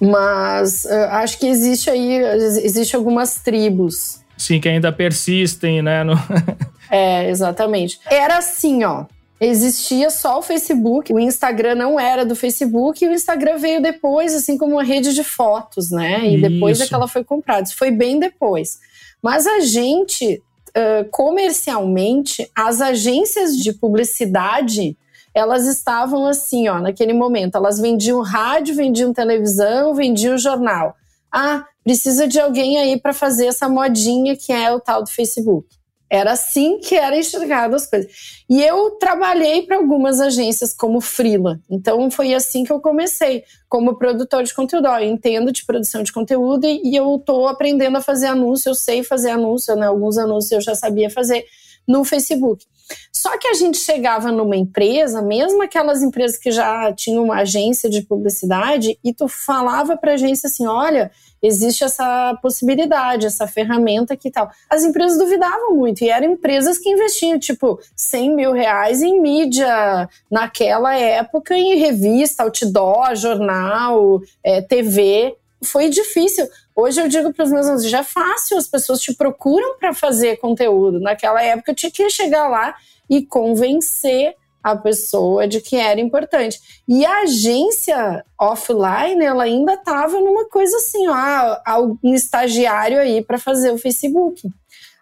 [0.00, 2.18] Mas uh, acho que existe aí,
[2.62, 4.20] existe algumas tribos.
[4.36, 6.04] Sim, que ainda persistem, né?
[6.04, 6.14] No...
[6.90, 7.98] é, exatamente.
[8.10, 9.06] Era assim, ó
[9.40, 14.34] existia só o Facebook, o Instagram não era do Facebook e o Instagram veio depois,
[14.34, 16.26] assim como uma rede de fotos, né?
[16.26, 16.48] E Isso.
[16.48, 17.62] depois é que ela foi comprada.
[17.62, 18.78] Isso foi bem depois.
[19.22, 24.96] Mas a gente, uh, comercialmente, as agências de publicidade
[25.34, 27.56] elas estavam assim, ó, naquele momento.
[27.56, 30.96] Elas vendiam rádio, vendiam televisão, vendiam jornal.
[31.32, 35.68] Ah, precisa de alguém aí para fazer essa modinha que é o tal do Facebook.
[36.10, 38.10] Era assim que era enxergado as coisas.
[38.48, 41.60] E eu trabalhei para algumas agências como freela.
[41.70, 44.88] Então foi assim que eu comecei, como produtor de conteúdo.
[44.88, 48.74] Eu entendo de produção de conteúdo e, e eu estou aprendendo a fazer anúncio, eu
[48.74, 49.86] sei fazer anúncio, né?
[49.86, 51.44] Alguns anúncios eu já sabia fazer
[51.86, 52.64] no Facebook.
[53.12, 57.90] Só que a gente chegava numa empresa, mesmo aquelas empresas que já tinham uma agência
[57.90, 61.10] de publicidade, e tu falava para a agência assim: olha,
[61.42, 64.50] existe essa possibilidade, essa ferramenta aqui e tal.
[64.68, 70.08] As empresas duvidavam muito, e eram empresas que investiam, tipo, 100 mil reais em mídia
[70.30, 75.36] naquela época, em revista, outdoor, jornal, é, TV.
[75.64, 76.48] Foi difícil.
[76.74, 79.92] Hoje eu digo para os meus alunos, já é fácil, as pessoas te procuram para
[79.92, 81.00] fazer conteúdo.
[81.00, 82.74] Naquela época eu tinha que chegar lá
[83.10, 84.34] e convencer
[84.70, 86.60] a pessoa de que era importante.
[86.86, 93.38] E a agência offline, ela ainda estava numa coisa assim, ó, um estagiário aí para
[93.38, 94.48] fazer o Facebook.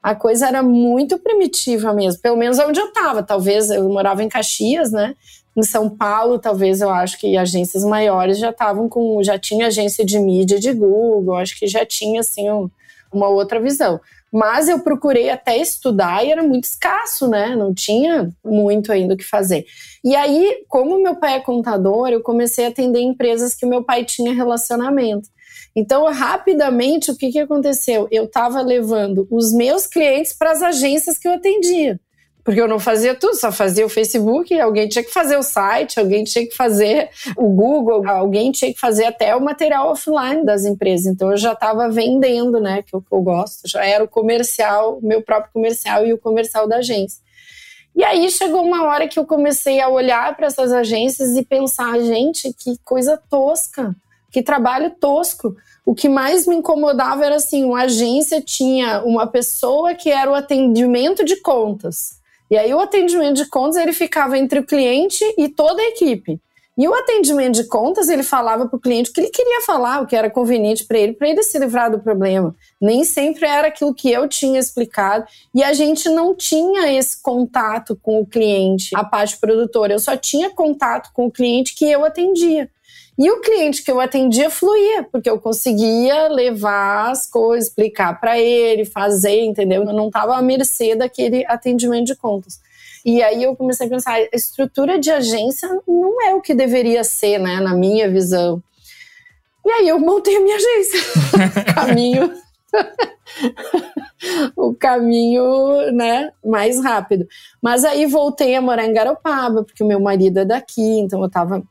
[0.02, 3.22] A coisa era muito primitiva mesmo, pelo menos onde eu estava.
[3.22, 5.14] Talvez eu morava em Caxias, né?
[5.56, 10.04] Em São Paulo, talvez eu acho que agências maiores já estavam com, já tinha agência
[10.04, 12.70] de mídia de Google, acho que já tinha assim um,
[13.12, 13.98] uma outra visão.
[14.36, 17.56] Mas eu procurei até estudar e era muito escasso, né?
[17.56, 19.64] Não tinha muito ainda o que fazer.
[20.04, 24.04] E aí, como meu pai é contador, eu comecei a atender empresas que meu pai
[24.04, 25.26] tinha relacionamento.
[25.74, 28.08] Então, rapidamente, o que, que aconteceu?
[28.10, 31.98] Eu estava levando os meus clientes para as agências que eu atendia
[32.46, 35.98] porque eu não fazia tudo, só fazia o Facebook, alguém tinha que fazer o site,
[35.98, 40.64] alguém tinha que fazer o Google, alguém tinha que fazer até o material offline das
[40.64, 41.06] empresas.
[41.06, 44.06] Então eu já estava vendendo, né, que é o que eu gosto, já era o
[44.06, 47.20] comercial, meu próprio comercial e o comercial da agência.
[47.96, 51.98] E aí chegou uma hora que eu comecei a olhar para essas agências e pensar,
[51.98, 53.92] gente, que coisa tosca,
[54.30, 55.56] que trabalho tosco.
[55.84, 60.34] O que mais me incomodava era assim, uma agência tinha uma pessoa que era o
[60.34, 62.24] atendimento de contas.
[62.50, 66.40] E aí o atendimento de contas ele ficava entre o cliente e toda a equipe.
[66.78, 70.02] E o atendimento de contas, ele falava para o cliente o que ele queria falar,
[70.02, 72.54] o que era conveniente para ele, para ele se livrar do problema.
[72.78, 75.24] Nem sempre era aquilo que eu tinha explicado.
[75.54, 79.94] E a gente não tinha esse contato com o cliente, a parte produtora.
[79.94, 82.68] Eu só tinha contato com o cliente que eu atendia.
[83.18, 88.38] E o cliente que eu atendia fluía, porque eu conseguia levar as coisas, explicar para
[88.38, 89.84] ele, fazer, entendeu?
[89.84, 92.60] Eu não estava à mercê daquele atendimento de contas.
[93.04, 97.04] E aí eu comecei a pensar, a estrutura de agência não é o que deveria
[97.04, 98.62] ser, né, na minha visão.
[99.64, 101.00] E aí eu montei a minha agência.
[101.74, 102.32] caminho
[104.56, 107.26] o caminho, né, mais rápido.
[107.62, 111.30] Mas aí voltei a morar em Garopaba, porque o meu marido é daqui, então eu
[111.30, 111.62] tava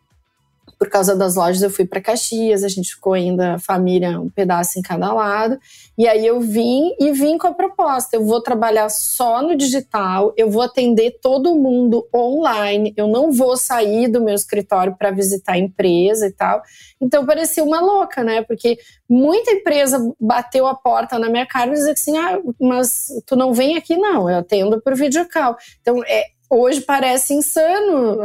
[0.78, 4.78] por causa das lojas, eu fui para Caxias, a gente ficou ainda, família, um pedaço
[4.78, 5.58] em cada lado.
[5.98, 10.34] E aí eu vim e vim com a proposta: eu vou trabalhar só no digital,
[10.38, 15.54] eu vou atender todo mundo online, eu não vou sair do meu escritório para visitar
[15.54, 16.62] a empresa e tal.
[17.00, 18.42] Então parecia uma louca, né?
[18.42, 18.78] Porque
[19.10, 23.54] muita empresa bateu a porta na minha cara e dizia assim: ah, mas tu não
[23.54, 25.56] vem aqui, não, eu atendo por videocall.
[25.82, 28.18] Então é, hoje parece insano.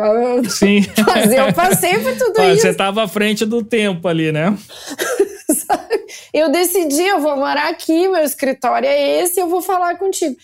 [0.48, 0.80] Sim.
[1.06, 2.62] Mas eu passei por tudo Olha, isso.
[2.62, 4.56] Você estava à frente do tempo ali, né?
[6.32, 10.36] eu decidi, eu vou morar aqui, meu escritório é esse, eu vou falar contigo.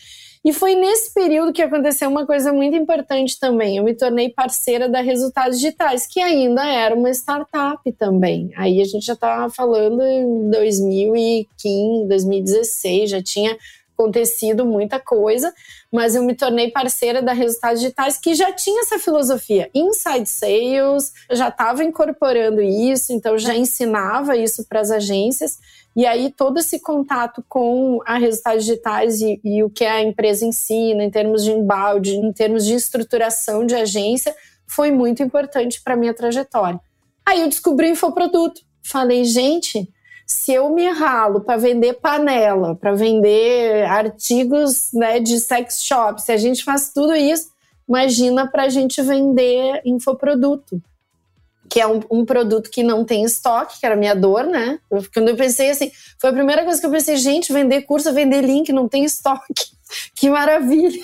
[0.47, 3.79] E foi nesse período que aconteceu uma coisa muito importante também.
[3.79, 8.53] Eu me tornei parceira da Resultados Digitais, que ainda era uma startup também.
[8.57, 13.57] Aí a gente já estava falando em 2015, 2016, já tinha
[13.99, 15.53] acontecido muita coisa,
[15.97, 19.71] mas eu me tornei parceira da Resultados Digitais, que já tinha essa filosofia.
[19.75, 25.59] Inside Sales, já estava incorporando isso, então já ensinava isso para as agências.
[25.97, 30.45] E aí todo esse contato com a Resultados Digitais e, e o que a empresa
[30.45, 35.97] ensina em termos de embalde, em termos de estruturação de agência, foi muito importante para
[35.97, 36.79] minha trajetória.
[37.25, 38.61] Aí eu descobri o infoproduto.
[38.85, 39.89] Falei, gente,
[40.27, 46.33] se eu me ralo para vender panela, para vender artigos né, de sex shop, se
[46.33, 47.51] a gente faz tudo isso,
[47.89, 50.83] imagina para a gente vender infoproduto,
[51.71, 54.81] que é um, um, produto que não tem estoque, que era minha dor, né?
[55.15, 58.41] Quando eu pensei assim, foi a primeira coisa que eu pensei, gente, vender curso, vender
[58.41, 59.76] link, não tem estoque.
[60.15, 61.03] Que maravilha!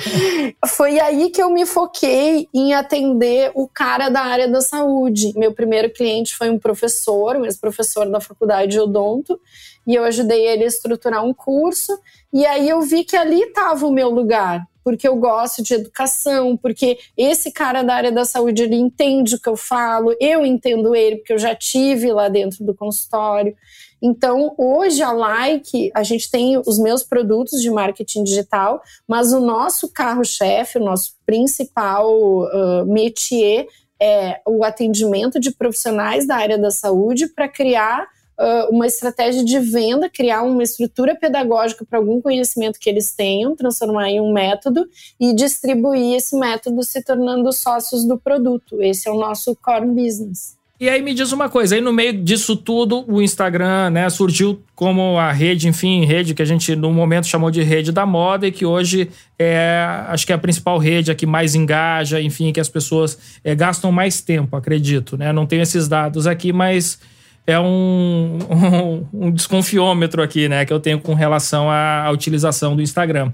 [0.66, 5.32] Foi aí que eu me foquei em atender o cara da área da saúde.
[5.36, 9.40] Meu primeiro cliente foi um professor, um ex-professor da faculdade de odonto,
[9.86, 11.98] e eu ajudei ele a estruturar um curso.
[12.32, 14.66] E aí eu vi que ali estava o meu lugar.
[14.84, 19.40] Porque eu gosto de educação, porque esse cara da área da saúde ele entende o
[19.40, 23.54] que eu falo, eu entendo ele porque eu já tive lá dentro do consultório.
[24.02, 29.40] Então, hoje a Like, a gente tem os meus produtos de marketing digital, mas o
[29.40, 33.66] nosso carro-chefe, o nosso principal uh, métier
[34.00, 38.08] é o atendimento de profissionais da área da saúde para criar
[38.40, 43.54] uh, uma estratégia de venda, criar uma estrutura pedagógica para algum conhecimento que eles tenham,
[43.54, 44.88] transformar em um método
[45.20, 48.82] e distribuir esse método se tornando sócios do produto.
[48.82, 50.58] Esse é o nosso core business.
[50.80, 54.62] E aí me diz uma coisa, aí no meio disso tudo, o Instagram, né, surgiu
[54.74, 58.46] como a rede, enfim, rede que a gente no momento chamou de rede da moda
[58.46, 62.50] e que hoje é, acho que é a principal rede a que mais engaja, enfim,
[62.50, 65.34] que as pessoas é, gastam mais tempo, acredito, né?
[65.34, 66.98] Não tenho esses dados aqui, mas
[67.46, 68.38] é um,
[69.12, 73.32] um, um desconfiômetro aqui, né, que eu tenho com relação à, à utilização do Instagram.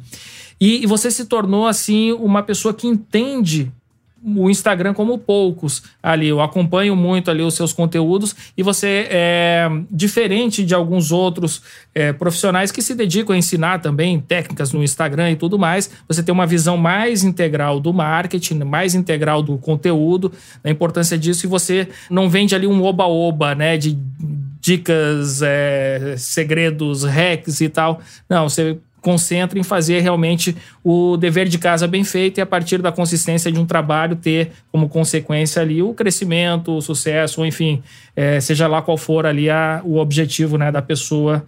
[0.61, 3.71] E, e você se tornou, assim, uma pessoa que entende
[4.27, 6.27] o Instagram como poucos ali.
[6.27, 11.63] Eu acompanho muito ali os seus conteúdos e você é diferente de alguns outros
[11.95, 15.91] é, profissionais que se dedicam a ensinar também técnicas no Instagram e tudo mais.
[16.09, 21.47] Você tem uma visão mais integral do marketing, mais integral do conteúdo, da importância disso
[21.47, 23.97] e você não vende ali um oba-oba, né, de
[24.61, 28.01] dicas, é, segredos, hacks e tal.
[28.29, 32.83] Não, você concentra em fazer realmente o dever de casa bem feito e a partir
[32.83, 37.81] da consistência de um trabalho ter como consequência ali o crescimento, o sucesso, enfim,
[38.17, 41.47] é, seja lá qual for ali a, o objetivo né, da pessoa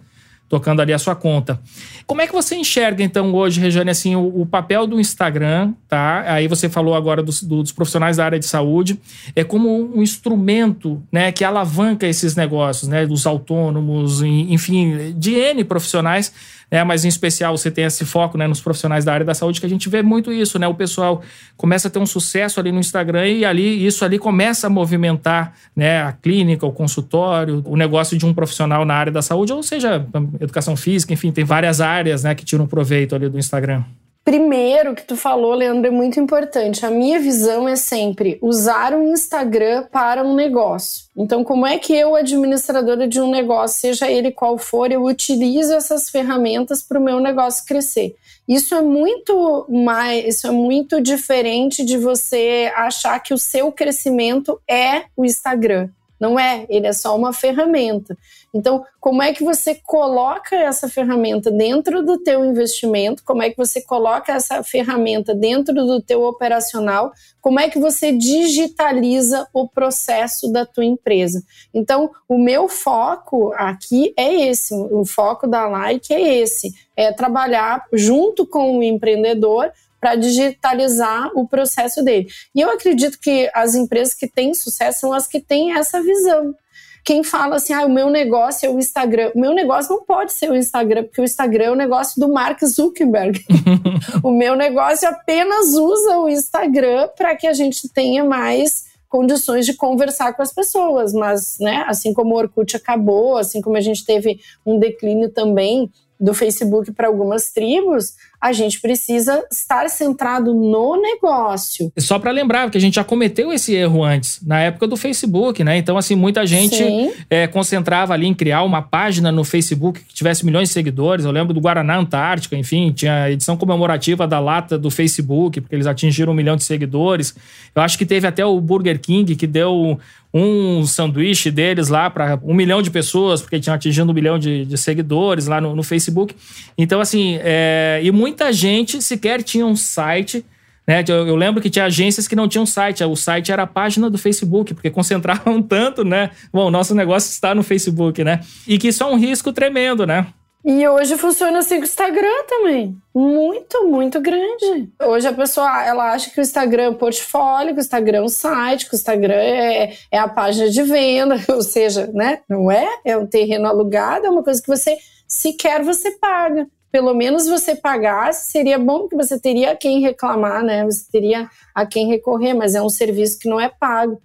[0.49, 1.61] tocando ali a sua conta.
[2.07, 6.23] Como é que você enxerga, então, hoje, Regiane, assim, o, o papel do Instagram, tá?
[6.25, 8.99] Aí você falou agora dos, dos, profissionais da área de saúde,
[9.35, 15.63] é como um instrumento, né, que alavanca esses negócios, né, dos autônomos, enfim, de N
[15.63, 16.33] profissionais,
[16.71, 19.59] né, mas em especial você tem esse foco, né, nos profissionais da área da saúde,
[19.59, 21.21] que a gente vê muito isso, né, o pessoal
[21.57, 25.53] começa a ter um sucesso ali no Instagram e ali, isso ali começa a movimentar,
[25.75, 29.63] né, a clínica, o consultório, o negócio de um profissional na área da saúde, ou
[29.63, 30.05] seja,
[30.39, 33.83] educação física, enfim, tem várias áreas, né, que tiram proveito ali do Instagram.
[34.23, 36.85] Primeiro que tu falou, Leandro, é muito importante.
[36.85, 41.05] A minha visão é sempre usar o Instagram para um negócio.
[41.17, 45.73] Então, como é que eu, administradora de um negócio, seja ele qual for, eu utilizo
[45.73, 48.15] essas ferramentas para o meu negócio crescer?
[48.47, 54.59] Isso é muito mais, isso é muito diferente de você achar que o seu crescimento
[54.67, 55.89] é o Instagram.
[56.19, 58.17] Não é, ele é só uma ferramenta.
[58.53, 63.23] Então, como é que você coloca essa ferramenta dentro do teu investimento?
[63.23, 67.11] Como é que você coloca essa ferramenta dentro do teu operacional?
[67.39, 71.41] Como é que você digitaliza o processo da tua empresa?
[71.73, 77.85] Então, o meu foco aqui é esse, o foco da Like é esse, é trabalhar
[77.93, 82.27] junto com o empreendedor para digitalizar o processo dele.
[82.55, 86.55] E eu acredito que as empresas que têm sucesso são as que têm essa visão.
[87.03, 89.31] Quem fala assim, ah, o meu negócio é o Instagram.
[89.33, 92.31] O meu negócio não pode ser o Instagram, porque o Instagram é o negócio do
[92.31, 93.43] Mark Zuckerberg.
[94.23, 99.73] o meu negócio apenas usa o Instagram para que a gente tenha mais condições de
[99.73, 104.05] conversar com as pessoas, mas, né, assim como o Orkut acabou, assim como a gente
[104.05, 111.01] teve um declínio também do Facebook para algumas tribos, a gente precisa estar centrado no
[111.01, 111.91] negócio.
[111.97, 115.63] Só para lembrar que a gente já cometeu esse erro antes, na época do Facebook,
[115.63, 115.77] né?
[115.77, 116.81] Então, assim, muita gente
[117.29, 121.25] é, concentrava ali em criar uma página no Facebook que tivesse milhões de seguidores.
[121.25, 125.75] Eu lembro do Guaraná Antártica, enfim, tinha a edição comemorativa da lata do Facebook, porque
[125.75, 127.35] eles atingiram um milhão de seguidores.
[127.75, 129.99] Eu acho que teve até o Burger King que deu
[130.33, 134.63] um sanduíche deles lá para um milhão de pessoas, porque tinham atingido um milhão de,
[134.63, 136.35] de seguidores lá no, no, Facebook.
[136.77, 140.45] Então, assim, é, e muita gente sequer tinha um site.
[140.87, 141.03] Né?
[141.07, 143.03] Eu, eu, lembro que tinha agências que não tinham site.
[143.03, 146.29] O site era a página do Facebook, porque concentravam tanto, né?
[146.53, 148.41] Bom, o nosso negócio está no Facebook, né?
[148.67, 150.27] E que isso é um risco tremendo, né?
[150.63, 152.95] E hoje funciona assim com o Instagram também.
[153.15, 154.89] Muito, muito grande.
[155.01, 158.21] Hoje a pessoa ela acha que o Instagram é um portfólio, que o Instagram é
[158.21, 162.39] um site, que o Instagram é, é a página de venda, ou seja, né?
[162.47, 162.87] Não é?
[163.05, 166.67] É um terreno alugado, é uma coisa que você sequer você paga.
[166.91, 170.83] Pelo menos você pagasse, seria bom que você teria a quem reclamar, né?
[170.85, 174.21] Você teria a quem recorrer, mas é um serviço que não é pago.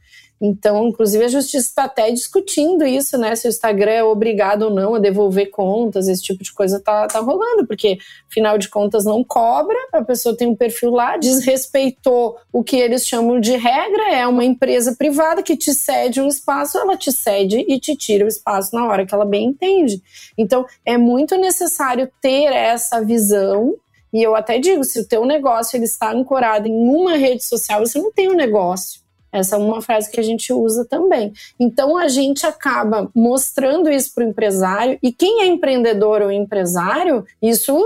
[0.46, 3.34] Então, inclusive, a justiça está até discutindo isso, né?
[3.34, 7.06] Se o Instagram é obrigado ou não a devolver contas, esse tipo de coisa tá,
[7.06, 7.96] tá rolando, porque,
[8.30, 13.06] afinal de contas, não cobra, a pessoa tem um perfil lá, desrespeitou o que eles
[13.06, 17.64] chamam de regra, é uma empresa privada que te cede um espaço, ela te cede
[17.66, 20.02] e te tira o espaço na hora que ela bem entende.
[20.36, 23.74] Então, é muito necessário ter essa visão
[24.14, 27.84] E eu até digo, se o teu negócio ele está ancorado em uma rede social,
[27.84, 29.03] você não tem um negócio.
[29.34, 31.32] Essa é uma frase que a gente usa também.
[31.58, 37.26] Então a gente acaba mostrando isso para o empresário, e quem é empreendedor ou empresário,
[37.42, 37.76] isso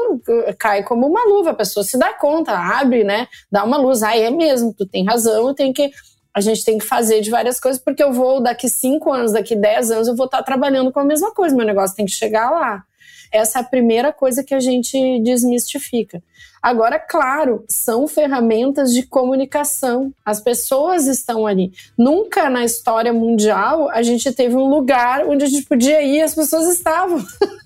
[0.58, 3.28] cai como uma luva, a pessoa se dá conta, abre, né?
[3.50, 5.90] Dá uma luz, ah, é mesmo, tu tem razão, eu tenho que
[6.34, 9.56] a gente tem que fazer de várias coisas, porque eu vou, daqui cinco anos, daqui
[9.56, 12.50] dez anos, eu vou estar trabalhando com a mesma coisa, meu negócio tem que chegar
[12.50, 12.84] lá.
[13.32, 16.22] Essa é a primeira coisa que a gente desmistifica.
[16.62, 20.12] Agora, claro, são ferramentas de comunicação.
[20.24, 21.72] As pessoas estão ali.
[21.96, 26.22] Nunca na história mundial a gente teve um lugar onde a gente podia ir e
[26.22, 27.24] as pessoas estavam.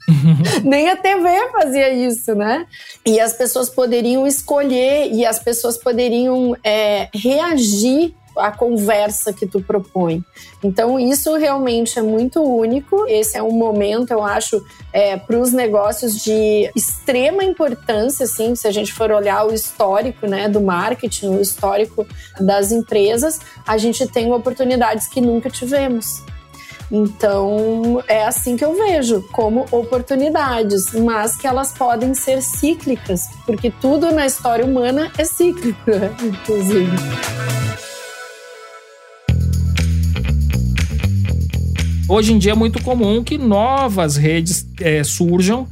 [0.63, 2.67] Nem a TV fazia isso, né?
[3.05, 9.61] E as pessoas poderiam escolher e as pessoas poderiam é, reagir a conversa que tu
[9.61, 10.24] propõe.
[10.62, 13.07] Então, isso realmente é muito único.
[13.07, 18.66] Esse é um momento, eu acho, é, para os negócios de extrema importância, assim, se
[18.66, 22.07] a gente for olhar o histórico né, do marketing, o histórico
[22.41, 26.22] das empresas, a gente tem oportunidades que nunca tivemos.
[26.93, 33.70] Então, é assim que eu vejo, como oportunidades, mas que elas podem ser cíclicas, porque
[33.70, 35.78] tudo na história humana é cíclico,
[36.22, 36.93] inclusive.
[42.13, 45.67] Hoje em dia é muito comum que novas redes é, surjam.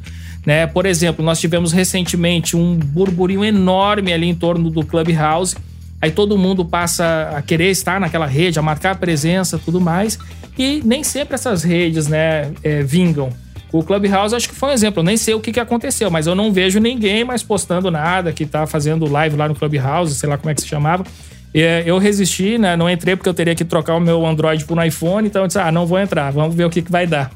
[0.47, 0.67] Né?
[0.67, 5.55] Por exemplo, nós tivemos recentemente um burburinho enorme ali em torno do Clubhouse.
[6.01, 10.19] Aí todo mundo passa a querer estar naquela rede, a marcar presença tudo mais.
[10.57, 13.29] E nem sempre essas redes né, é, vingam.
[13.71, 15.01] O Clubhouse acho que foi um exemplo.
[15.01, 18.33] Eu nem sei o que, que aconteceu, mas eu não vejo ninguém mais postando nada
[18.33, 21.05] que tá fazendo live lá no Clubhouse, sei lá como é que se chamava.
[21.53, 22.77] É, eu resisti, né?
[22.77, 25.47] Não entrei porque eu teria que trocar o meu Android por um iPhone, então eu
[25.47, 27.31] disse, ah, não vou entrar, vamos ver o que, que vai dar.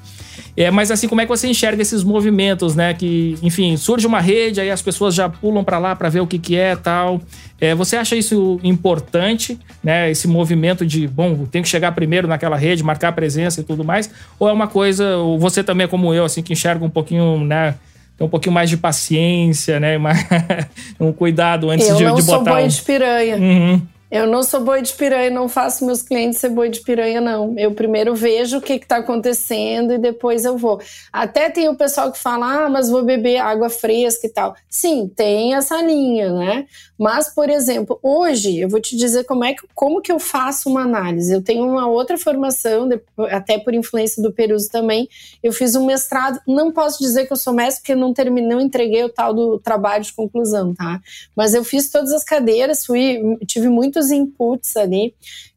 [0.57, 2.95] É, mas assim, como é que você enxerga esses movimentos, né?
[2.95, 6.27] Que, enfim, surge uma rede, aí as pessoas já pulam para lá para ver o
[6.27, 7.21] que, que é tal.
[7.61, 10.11] É, você acha isso importante, né?
[10.11, 14.09] Esse movimento de, bom, tem que chegar primeiro naquela rede, marcar presença e tudo mais?
[14.39, 17.45] Ou é uma coisa, ou você também é como eu, assim, que enxerga um pouquinho,
[17.45, 17.75] né?
[18.17, 19.97] Tem um pouquinho mais de paciência, né?
[21.01, 22.19] um cuidado antes eu de, de botar.
[22.19, 22.69] Eu sou boi um...
[22.69, 23.37] de piranha.
[23.37, 23.83] Uhum.
[24.15, 27.53] Eu não sou boi de piranha, não faço meus clientes ser boi de piranha, não.
[27.59, 30.81] Eu primeiro vejo o que está acontecendo e depois eu vou.
[31.13, 34.55] Até tem o pessoal que fala, ah, mas vou beber água fresca e tal.
[34.71, 36.67] Sim, tem essa linha, né?
[36.97, 40.69] Mas, por exemplo, hoje eu vou te dizer como é que, como que eu faço
[40.71, 41.33] uma análise.
[41.33, 42.89] Eu tenho uma outra formação,
[43.31, 45.09] até por influência do Peruso também.
[45.43, 48.61] Eu fiz um mestrado, não posso dizer que eu sou mestre, porque não terminei, não
[48.61, 51.01] entreguei o tal do trabalho de conclusão, tá?
[51.35, 55.15] Mas eu fiz todas as cadeiras, fui, tive muitos inputs ali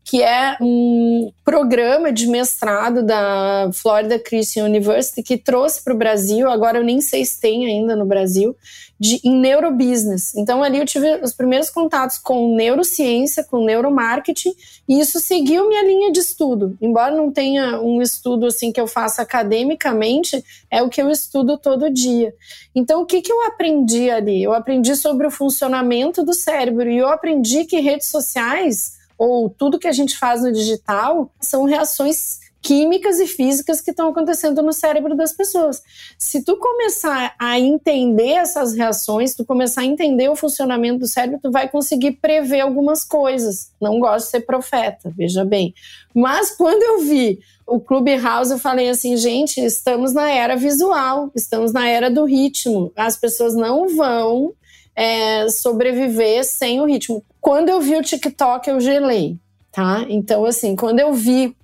[0.09, 6.49] que é um programa de mestrado da Florida Christian University que trouxe para o Brasil,
[6.49, 8.55] agora eu nem sei se tem ainda no Brasil,
[8.99, 10.33] de, em neurobusiness.
[10.35, 14.53] Então ali eu tive os primeiros contatos com neurociência, com neuromarketing,
[14.87, 16.77] e isso seguiu minha linha de estudo.
[16.81, 21.57] Embora não tenha um estudo assim que eu faça academicamente, é o que eu estudo
[21.57, 22.33] todo dia.
[22.75, 24.41] Então o que, que eu aprendi ali?
[24.41, 29.79] Eu aprendi sobre o funcionamento do cérebro e eu aprendi que redes sociais ou tudo
[29.79, 34.73] que a gente faz no digital são reações químicas e físicas que estão acontecendo no
[34.73, 35.81] cérebro das pessoas.
[36.17, 41.39] Se tu começar a entender essas reações, tu começar a entender o funcionamento do cérebro,
[41.41, 43.71] tu vai conseguir prever algumas coisas.
[43.79, 45.73] Não gosto de ser profeta, veja bem.
[46.13, 51.71] Mas quando eu vi o Clubhouse, eu falei assim, gente, estamos na era visual, estamos
[51.71, 52.91] na era do ritmo.
[52.97, 54.53] As pessoas não vão
[54.93, 57.23] é, sobreviver sem o ritmo.
[57.39, 59.37] Quando eu vi o TikTok, eu gelei,
[59.71, 60.05] tá?
[60.09, 61.55] Então, assim, quando eu vi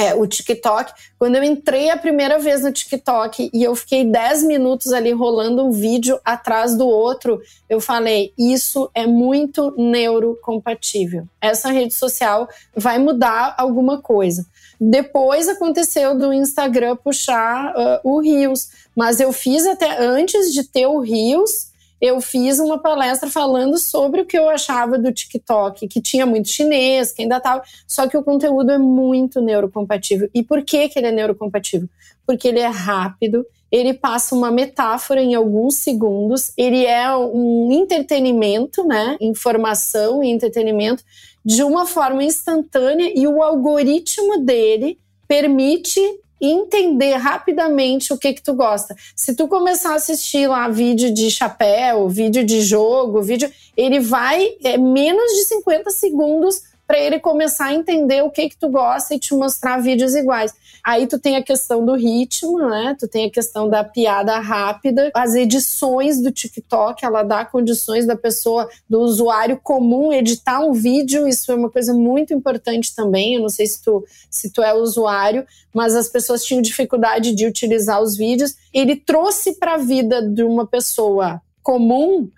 [0.00, 4.44] é, o TikTok, quando eu entrei a primeira vez no TikTok e eu fiquei 10
[4.44, 7.38] minutos ali rolando um vídeo atrás do outro,
[7.68, 11.26] eu falei: isso é muito neurocompatível.
[11.38, 14.46] Essa rede social vai mudar alguma coisa.
[14.80, 20.86] Depois aconteceu do Instagram puxar uh, o Rios, mas eu fiz até antes de ter
[20.86, 21.69] o Rios
[22.00, 26.48] eu fiz uma palestra falando sobre o que eu achava do TikTok, que tinha muito
[26.48, 27.62] chinês, que ainda estava.
[27.86, 30.30] Só que o conteúdo é muito neurocompatível.
[30.34, 31.88] E por que, que ele é neurocompatível?
[32.26, 38.84] Porque ele é rápido, ele passa uma metáfora em alguns segundos, ele é um entretenimento,
[38.84, 39.16] né?
[39.20, 41.04] Informação e entretenimento
[41.44, 44.98] de uma forma instantânea e o algoritmo dele
[45.28, 46.00] permite
[46.40, 48.96] entender rapidamente o que que tu gosta.
[49.14, 54.56] Se tu começar a assistir lá vídeo de chapéu, vídeo de jogo, vídeo, ele vai
[54.64, 59.14] é, menos de 50 segundos para ele começar a entender o que que tu gosta
[59.14, 60.52] e te mostrar vídeos iguais.
[60.84, 62.96] Aí tu tem a questão do ritmo, né?
[62.98, 68.16] Tu tem a questão da piada rápida, as edições do TikTok, ela dá condições da
[68.16, 73.36] pessoa, do usuário comum editar um vídeo, isso é uma coisa muito importante também.
[73.36, 77.46] Eu não sei se tu, se tu é usuário, mas as pessoas tinham dificuldade de
[77.46, 78.56] utilizar os vídeos.
[78.74, 82.28] Ele trouxe para a vida de uma pessoa comum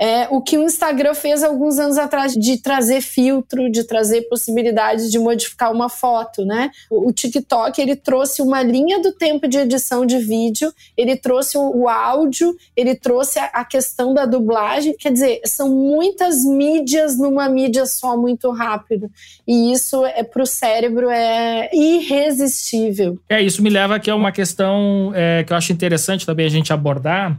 [0.00, 5.10] é o que o Instagram fez alguns anos atrás de trazer filtro, de trazer possibilidades
[5.10, 6.70] de modificar uma foto, né?
[6.88, 11.86] O TikTok ele trouxe uma linha do tempo de edição de vídeo, ele trouxe o,
[11.86, 17.84] áudio, ele trouxe a, a questão da dublagem, quer dizer, são muitas mídias numa mídia
[17.84, 19.10] só muito rápido
[19.46, 23.18] e isso é para o cérebro é irresistível.
[23.28, 26.50] É isso me leva aqui a uma questão é, que eu acho interessante também a
[26.50, 27.38] gente abordar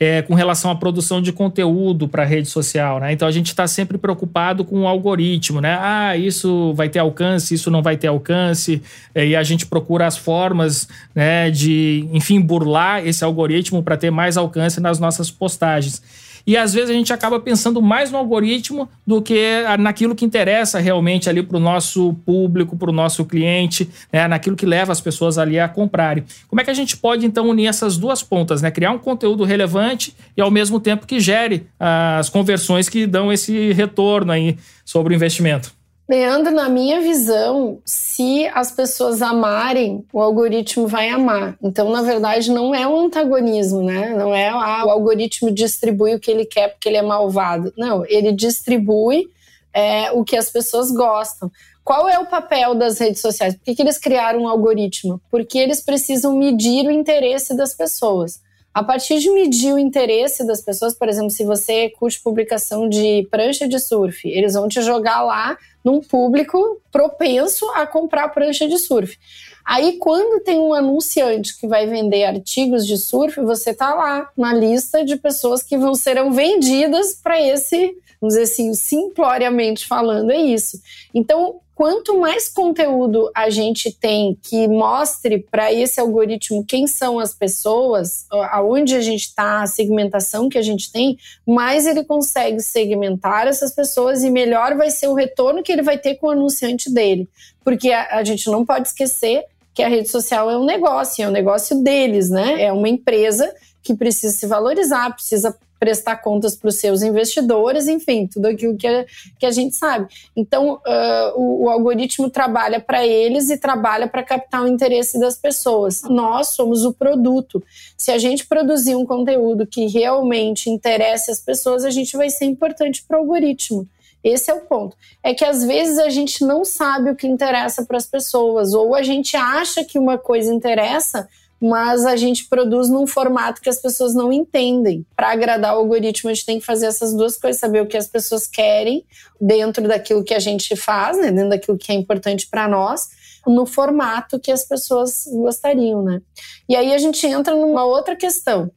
[0.00, 3.12] é, com relação à produção de conteúdo para a rede social, né?
[3.12, 5.76] Então a gente está sempre preocupado com o algoritmo, né?
[5.80, 8.80] Ah, isso vai ter alcance, isso não vai ter alcance,
[9.14, 14.10] é, e a gente procura as formas, né, de, enfim, burlar esse algoritmo para ter
[14.10, 16.02] mais alcance nas nossas postagens.
[16.48, 20.78] E às vezes a gente acaba pensando mais no algoritmo do que naquilo que interessa
[20.78, 24.26] realmente ali para o nosso público, para o nosso cliente, né?
[24.26, 26.24] naquilo que leva as pessoas ali a comprarem.
[26.48, 28.70] Como é que a gente pode então unir essas duas pontas, né?
[28.70, 33.74] Criar um conteúdo relevante e ao mesmo tempo que gere as conversões que dão esse
[33.74, 35.77] retorno aí sobre o investimento.
[36.08, 41.58] Leandro, na minha visão, se as pessoas amarem, o algoritmo vai amar.
[41.62, 44.14] Então, na verdade, não é um antagonismo, né?
[44.16, 47.74] Não é ah, o algoritmo distribui o que ele quer porque ele é malvado.
[47.76, 49.28] Não, ele distribui
[49.74, 51.50] é, o que as pessoas gostam.
[51.84, 53.54] Qual é o papel das redes sociais?
[53.54, 55.20] Por que, que eles criaram um algoritmo?
[55.30, 58.40] Porque eles precisam medir o interesse das pessoas.
[58.72, 63.26] A partir de medir o interesse das pessoas, por exemplo, se você curte publicação de
[63.30, 65.56] prancha de surf, eles vão te jogar lá
[65.88, 69.18] num público propenso a comprar prancha de surf.
[69.64, 74.52] Aí, quando tem um anunciante que vai vender artigos de surf, você tá lá na
[74.52, 80.36] lista de pessoas que vão serão vendidas para esse, vamos dizer assim, simploriamente falando, é
[80.36, 80.78] isso.
[81.14, 87.32] Então, quanto mais conteúdo a gente tem que mostre para esse algoritmo quem são as
[87.32, 91.16] pessoas, aonde a gente está, a segmentação que a gente tem,
[91.46, 95.96] mais ele consegue segmentar essas pessoas e melhor vai ser o retorno que ele vai
[95.96, 97.28] ter com o anunciante dele.
[97.62, 101.28] Porque a, a gente não pode esquecer que a rede social é um negócio, é
[101.28, 102.60] um negócio deles, né?
[102.60, 108.26] É uma empresa que precisa se valorizar, precisa prestar contas para os seus investidores, enfim,
[108.26, 109.06] tudo aquilo que a,
[109.38, 110.08] que a gente sabe.
[110.36, 115.36] Então, uh, o, o, algoritmo trabalha para eles e trabalha para captar o interesse das
[115.36, 116.02] pessoas.
[116.02, 117.62] Nós somos o produto.
[117.96, 122.46] Se a gente produzir um conteúdo que realmente interesse as pessoas, a gente vai ser
[122.46, 123.86] importante para o algoritmo.
[124.22, 124.96] Esse é o ponto.
[125.22, 128.94] É que às vezes a gente não sabe o que interessa para as pessoas, ou
[128.94, 131.28] a gente acha que uma coisa interessa,
[131.60, 135.04] mas a gente produz num formato que as pessoas não entendem.
[135.16, 137.96] Para agradar o algoritmo, a gente tem que fazer essas duas coisas, saber o que
[137.96, 139.04] as pessoas querem
[139.40, 143.08] dentro daquilo que a gente faz, né, dentro daquilo que é importante para nós,
[143.46, 146.20] no formato que as pessoas gostariam, né?
[146.68, 148.70] E aí a gente entra numa outra questão.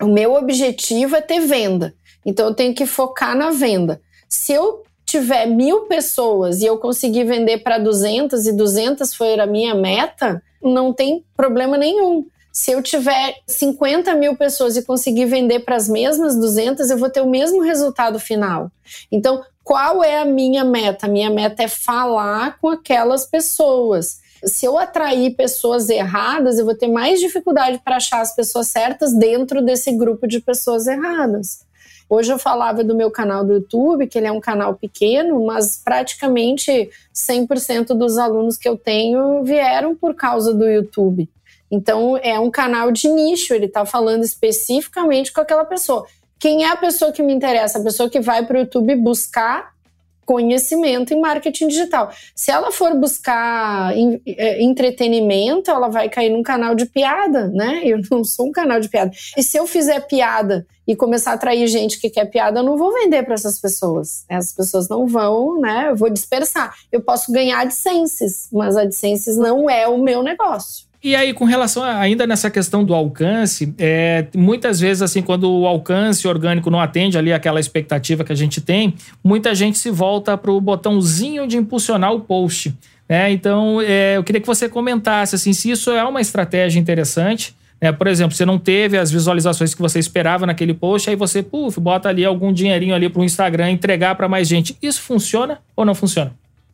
[0.00, 4.00] O meu objetivo é ter venda, então eu tenho que focar na venda.
[4.28, 9.46] Se eu tiver mil pessoas e eu conseguir vender para 200 e 200 foi a
[9.46, 12.24] minha meta, não tem problema nenhum.
[12.52, 17.08] Se eu tiver 50 mil pessoas e conseguir vender para as mesmas 200, eu vou
[17.08, 18.70] ter o mesmo resultado final.
[19.10, 21.08] Então, qual é a minha meta?
[21.08, 24.20] Minha meta é falar com aquelas pessoas.
[24.44, 29.14] Se eu atrair pessoas erradas, eu vou ter mais dificuldade para achar as pessoas certas
[29.14, 31.64] dentro desse grupo de pessoas erradas.
[32.14, 35.80] Hoje eu falava do meu canal do YouTube, que ele é um canal pequeno, mas
[35.82, 41.26] praticamente 100% dos alunos que eu tenho vieram por causa do YouTube.
[41.70, 46.06] Então é um canal de nicho, ele está falando especificamente com aquela pessoa.
[46.38, 47.78] Quem é a pessoa que me interessa?
[47.78, 49.72] A pessoa que vai para o YouTube buscar
[50.24, 52.10] conhecimento em marketing digital.
[52.34, 53.92] Se ela for buscar
[54.26, 57.82] é, entretenimento, ela vai cair num canal de piada, né?
[57.84, 59.10] Eu não sou um canal de piada.
[59.36, 62.76] E se eu fizer piada e começar a atrair gente que quer piada, eu não
[62.76, 64.24] vou vender para essas pessoas.
[64.28, 65.86] Essas pessoas não vão, né?
[65.90, 66.74] Eu vou dispersar.
[66.90, 70.91] Eu posso ganhar AdSenses, mas AdSenses não é o meu negócio.
[71.04, 75.50] E aí, com relação a, ainda nessa questão do alcance, é, muitas vezes, assim, quando
[75.50, 79.90] o alcance orgânico não atende ali aquela expectativa que a gente tem, muita gente se
[79.90, 82.72] volta para o botãozinho de impulsionar o post.
[83.08, 83.32] Né?
[83.32, 87.90] Então, é, eu queria que você comentasse assim, se isso é uma estratégia interessante Né?
[87.90, 91.80] Por exemplo, você não teve as visualizações que você esperava naquele post, aí você, puf,
[91.80, 94.76] bota ali algum dinheirinho ali para o Instagram entregar para mais gente.
[94.80, 96.32] Isso funciona ou não funciona?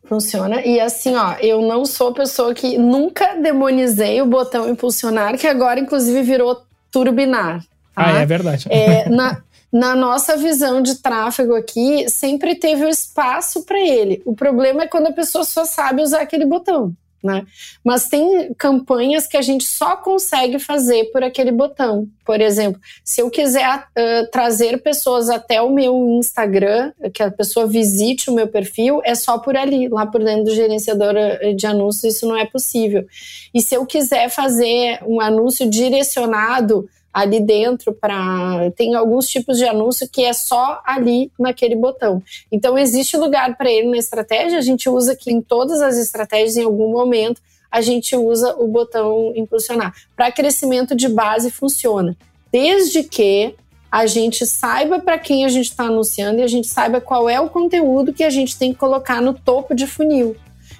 [0.09, 0.65] Funciona.
[0.65, 5.79] E assim, ó, eu não sou pessoa que nunca demonizei o botão impulsionar, que agora,
[5.79, 7.59] inclusive, virou turbinar.
[7.93, 8.07] Tá?
[8.07, 8.67] Ah, é verdade.
[8.71, 9.39] É, na,
[9.71, 14.19] na nossa visão de tráfego aqui, sempre teve o espaço para ele.
[14.25, 16.91] O problema é quando a pessoa só sabe usar aquele botão.
[17.21, 17.45] Né?
[17.83, 22.07] Mas tem campanhas que a gente só consegue fazer por aquele botão.
[22.25, 27.67] Por exemplo, se eu quiser uh, trazer pessoas até o meu Instagram, que a pessoa
[27.67, 31.13] visite o meu perfil, é só por ali, lá por dentro do gerenciador
[31.55, 33.05] de anúncios, isso não é possível.
[33.53, 36.87] E se eu quiser fazer um anúncio direcionado
[37.19, 42.21] ali dentro para tem alguns tipos de anúncio que é só ali naquele botão.
[42.51, 46.57] Então existe lugar para ele na estratégia, a gente usa aqui em todas as estratégias
[46.57, 47.41] em algum momento
[47.71, 49.93] a gente usa o botão impulsionar.
[50.15, 52.17] Para crescimento de base funciona,
[52.51, 53.53] desde que
[53.91, 57.39] a gente saiba para quem a gente está anunciando e a gente saiba qual é
[57.39, 60.35] o conteúdo que a gente tem que colocar no topo de funil.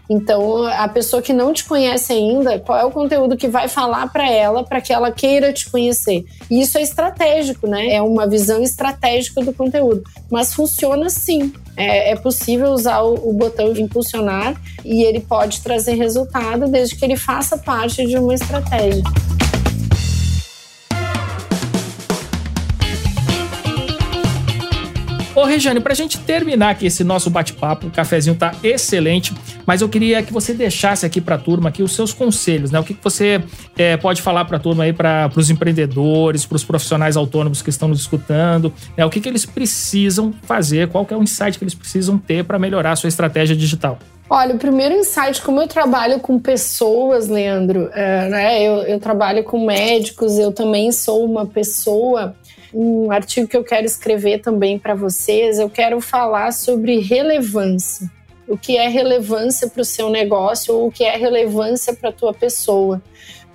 [0.10, 4.12] Então, a pessoa que não te conhece ainda, qual é o conteúdo que vai falar
[4.12, 6.26] para ela para que ela queira te conhecer?
[6.50, 7.94] E isso é estratégico, né?
[7.94, 10.02] É uma visão estratégica do conteúdo.
[10.32, 11.54] Mas funciona sim.
[11.78, 16.96] É, é possível usar o, o botão de impulsionar e ele pode trazer resultado desde
[16.96, 19.04] que ele faça parte de uma estratégia.
[25.40, 29.34] Ô, Regiane, pra gente terminar aqui esse nosso bate-papo, o cafezinho tá excelente,
[29.66, 32.80] mas eu queria que você deixasse aqui pra turma aqui os seus conselhos, né?
[32.80, 33.42] O que, que você
[33.78, 37.88] é, pode falar pra turma aí, para os empreendedores, para os profissionais autônomos que estão
[37.88, 39.06] nos escutando, né?
[39.06, 42.44] O que, que eles precisam fazer, qual que é o insight que eles precisam ter
[42.44, 43.98] para melhorar a sua estratégia digital?
[44.32, 49.44] Olha, o primeiro insight, como eu trabalho com pessoas, Leandro, é, né, eu, eu, trabalho
[49.44, 52.36] com médicos, eu também sou uma pessoa
[52.74, 55.60] um artigo que eu quero escrever também para vocês.
[55.60, 58.10] Eu quero falar sobre relevância.
[58.48, 62.14] O que é relevância para o seu negócio ou o que é relevância para a
[62.14, 63.02] tua pessoa.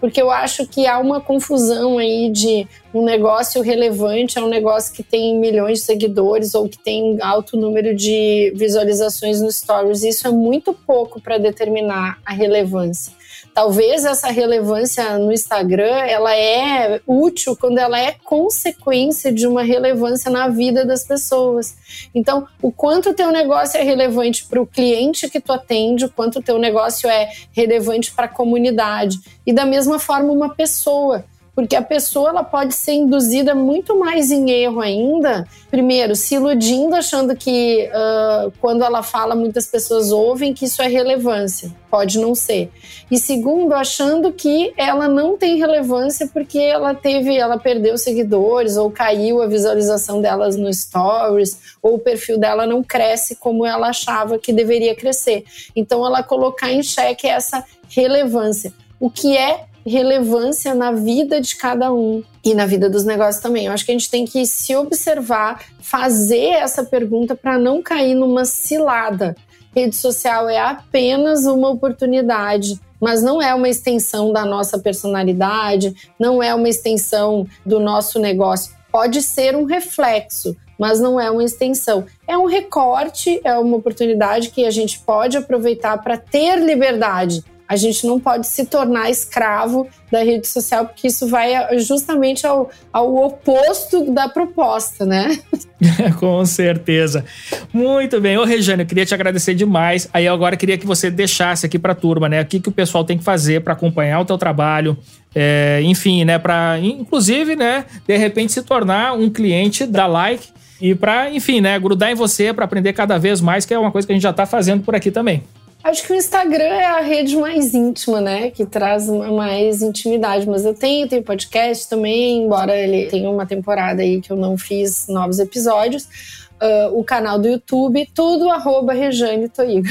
[0.01, 4.93] Porque eu acho que há uma confusão aí de um negócio relevante é um negócio
[4.95, 10.03] que tem milhões de seguidores ou que tem alto número de visualizações no stories.
[10.03, 13.13] Isso é muito pouco para determinar a relevância.
[13.55, 20.29] Talvez essa relevância no Instagram ela é útil quando ela é consequência de uma relevância
[20.29, 21.77] na vida das pessoas.
[22.13, 26.11] Então, o quanto o teu negócio é relevante para o cliente que tu atende, o
[26.11, 29.21] quanto o teu negócio é relevante para a comunidade.
[29.47, 31.25] E da mesma forma, uma pessoa
[31.55, 35.47] porque a pessoa ela pode ser induzida muito mais em erro ainda.
[35.71, 40.89] Primeiro, se iludindo, achando que uh, quando ela fala, muitas pessoas ouvem que isso é
[40.89, 41.71] relevância.
[41.89, 42.73] Pode não ser.
[43.09, 48.91] E segundo, achando que ela não tem relevância porque ela teve, ela perdeu seguidores ou
[48.91, 54.39] caiu a visualização delas no stories ou o perfil dela não cresce como ela achava
[54.39, 55.45] que deveria crescer.
[55.77, 58.73] Então, ela colocar em xeque essa relevância.
[58.99, 63.67] O que é relevância na vida de cada um e na vida dos negócios também.
[63.67, 68.15] Eu acho que a gente tem que se observar, fazer essa pergunta para não cair
[68.15, 69.37] numa cilada.
[69.75, 76.43] Rede social é apenas uma oportunidade, mas não é uma extensão da nossa personalidade, não
[76.43, 78.73] é uma extensão do nosso negócio.
[78.91, 82.07] Pode ser um reflexo, mas não é uma extensão.
[82.27, 87.77] É um recorte, é uma oportunidade que a gente pode aproveitar para ter liberdade a
[87.77, 93.17] gente não pode se tornar escravo da rede social, porque isso vai justamente ao, ao
[93.17, 95.39] oposto da proposta, né?
[96.21, 97.25] Com certeza.
[97.73, 98.37] Muito bem.
[98.37, 100.09] Ô, Regiane, eu queria te agradecer demais.
[100.13, 102.43] Aí agora eu queria que você deixasse aqui para a turma, né?
[102.43, 104.97] O que, que o pessoal tem que fazer para acompanhar o teu trabalho,
[105.35, 106.39] é, enfim, né?
[106.39, 107.87] Para, inclusive, né?
[108.07, 110.49] De repente se tornar um cliente da Like
[110.81, 111.79] e para, enfim, né?
[111.79, 114.23] Grudar em você para aprender cada vez mais, que é uma coisa que a gente
[114.23, 115.43] já está fazendo por aqui também.
[115.85, 118.51] Acho que o Instagram é a rede mais íntima, né?
[118.51, 120.49] Que traz mais intimidade.
[120.49, 124.57] Mas eu tenho, tenho podcast também, embora ele tenha uma temporada aí que eu não
[124.57, 129.89] fiz novos episódios uh, o canal do YouTube, tudo arroba Rejane Toigo.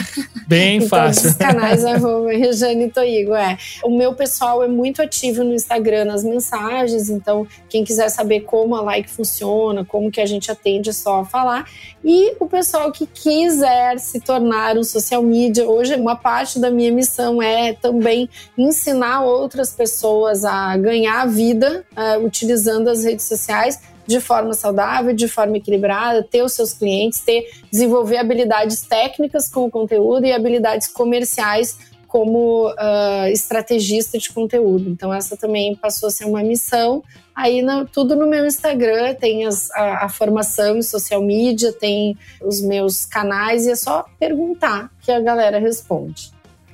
[0.48, 1.30] Bem fácil.
[1.30, 3.58] Os canais arroba Rejane Toigo, é.
[3.84, 8.76] O meu pessoal é muito ativo no Instagram nas mensagens, então quem quiser saber como
[8.76, 11.70] a like funciona, como que a gente atende, é só falar.
[12.04, 16.92] E o pessoal que quiser se tornar um social media, hoje uma parte da minha
[16.92, 24.20] missão é também ensinar outras pessoas a ganhar vida uh, utilizando as redes sociais de
[24.20, 29.72] forma saudável, de forma equilibrada, ter os seus clientes, ter desenvolver habilidades técnicas com o
[29.72, 31.78] conteúdo e habilidades comerciais
[32.14, 34.88] como uh, estrategista de conteúdo.
[34.88, 37.04] Então, essa também passou a ser uma missão.
[37.34, 42.16] Aí, no, tudo no meu Instagram, tem as, a, a, formação em social media, tem
[42.40, 46.33] os meus canais, e é só perguntar que a galera responde.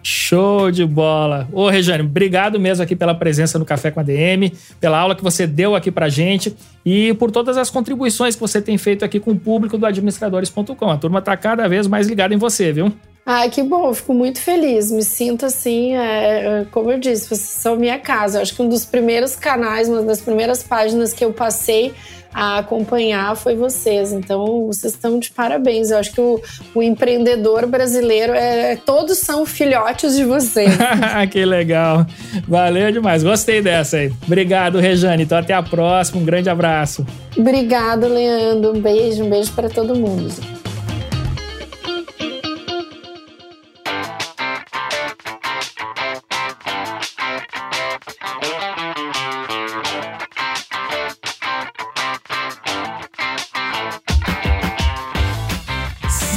[0.09, 1.47] Show de bola!
[1.53, 5.23] Ô, Rejane, obrigado mesmo aqui pela presença no Café com a DM, pela aula que
[5.23, 9.19] você deu aqui pra gente e por todas as contribuições que você tem feito aqui
[9.19, 10.89] com o público do administradores.com.
[10.89, 12.91] A turma tá cada vez mais ligada em você, viu?
[13.23, 14.91] Ah, que bom, fico muito feliz.
[14.91, 18.39] Me sinto assim, é, é, como eu disse, vocês são minha casa.
[18.39, 21.93] Eu acho que um dos primeiros canais, uma das primeiras páginas que eu passei
[22.33, 24.11] a acompanhar foi vocês.
[24.11, 25.89] Então, vocês estão de parabéns.
[25.91, 26.41] Eu acho que o,
[26.75, 30.71] o empreendedor brasileiro, é, todos são filhotes de vocês.
[31.31, 32.05] que legal.
[32.47, 33.23] Valeu demais.
[33.23, 34.11] Gostei dessa aí.
[34.25, 35.23] Obrigado, Rejane.
[35.23, 36.21] Então, até a próxima.
[36.21, 37.05] Um grande abraço.
[37.37, 38.75] Obrigado, Leandro.
[38.75, 40.58] Um beijo, um beijo para todo mundo.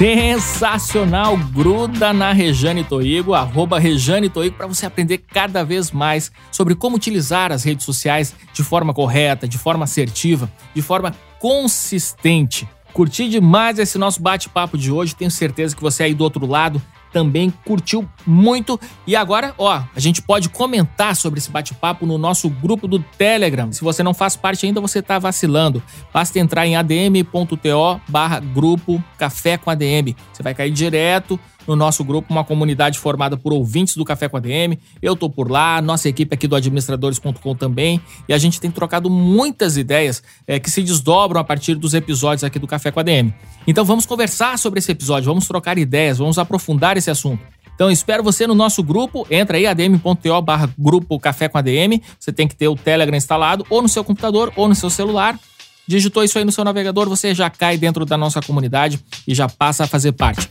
[0.03, 1.37] Sensacional!
[1.37, 6.97] Gruda na Rejane Toigo, arroba Rejane Toigo, para você aprender cada vez mais sobre como
[6.97, 12.69] utilizar as redes sociais de forma correta, de forma assertiva, de forma consistente.
[12.93, 16.83] Curti demais esse nosso bate-papo de hoje, tenho certeza que você aí do outro lado
[17.13, 18.81] também curtiu muito.
[19.07, 23.71] E agora, ó, a gente pode comentar sobre esse bate-papo no nosso grupo do Telegram.
[23.73, 25.83] Se você não faz parte ainda, você está vacilando.
[26.13, 30.17] Basta entrar em adm.to barra grupo Café com ADM.
[30.33, 34.37] Você vai cair direto no nosso grupo, uma comunidade formada por ouvintes do Café com
[34.37, 34.79] a DM.
[35.01, 39.09] Eu tô por lá, nossa equipe aqui do administradores.com também, e a gente tem trocado
[39.11, 43.03] muitas ideias é, que se desdobram a partir dos episódios aqui do Café com a
[43.03, 43.33] DM.
[43.67, 47.43] Então vamos conversar sobre esse episódio, vamos trocar ideias, vamos aprofundar esse assunto.
[47.75, 52.33] Então espero você no nosso grupo, entra aí adm.to barra grupo Café com ADM, você
[52.33, 55.39] tem que ter o Telegram instalado ou no seu computador ou no seu celular.
[55.87, 59.49] Digitou isso aí no seu navegador, você já cai dentro da nossa comunidade e já
[59.49, 60.49] passa a fazer parte.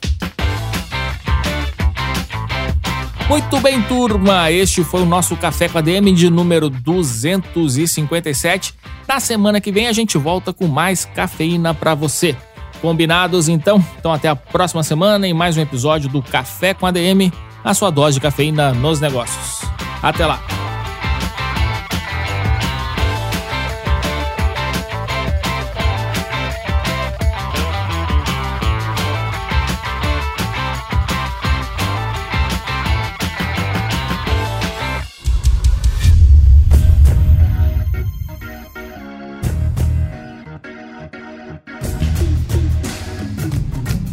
[3.31, 4.51] Muito bem, turma.
[4.51, 8.73] Este foi o nosso Café com a DM de número 257.
[9.07, 12.35] Na semana que vem a gente volta com mais cafeína para você.
[12.81, 13.81] Combinados então?
[13.97, 17.31] Então até a próxima semana em mais um episódio do Café com a DM,
[17.63, 19.61] a sua dose de cafeína nos negócios.
[20.03, 20.41] Até lá.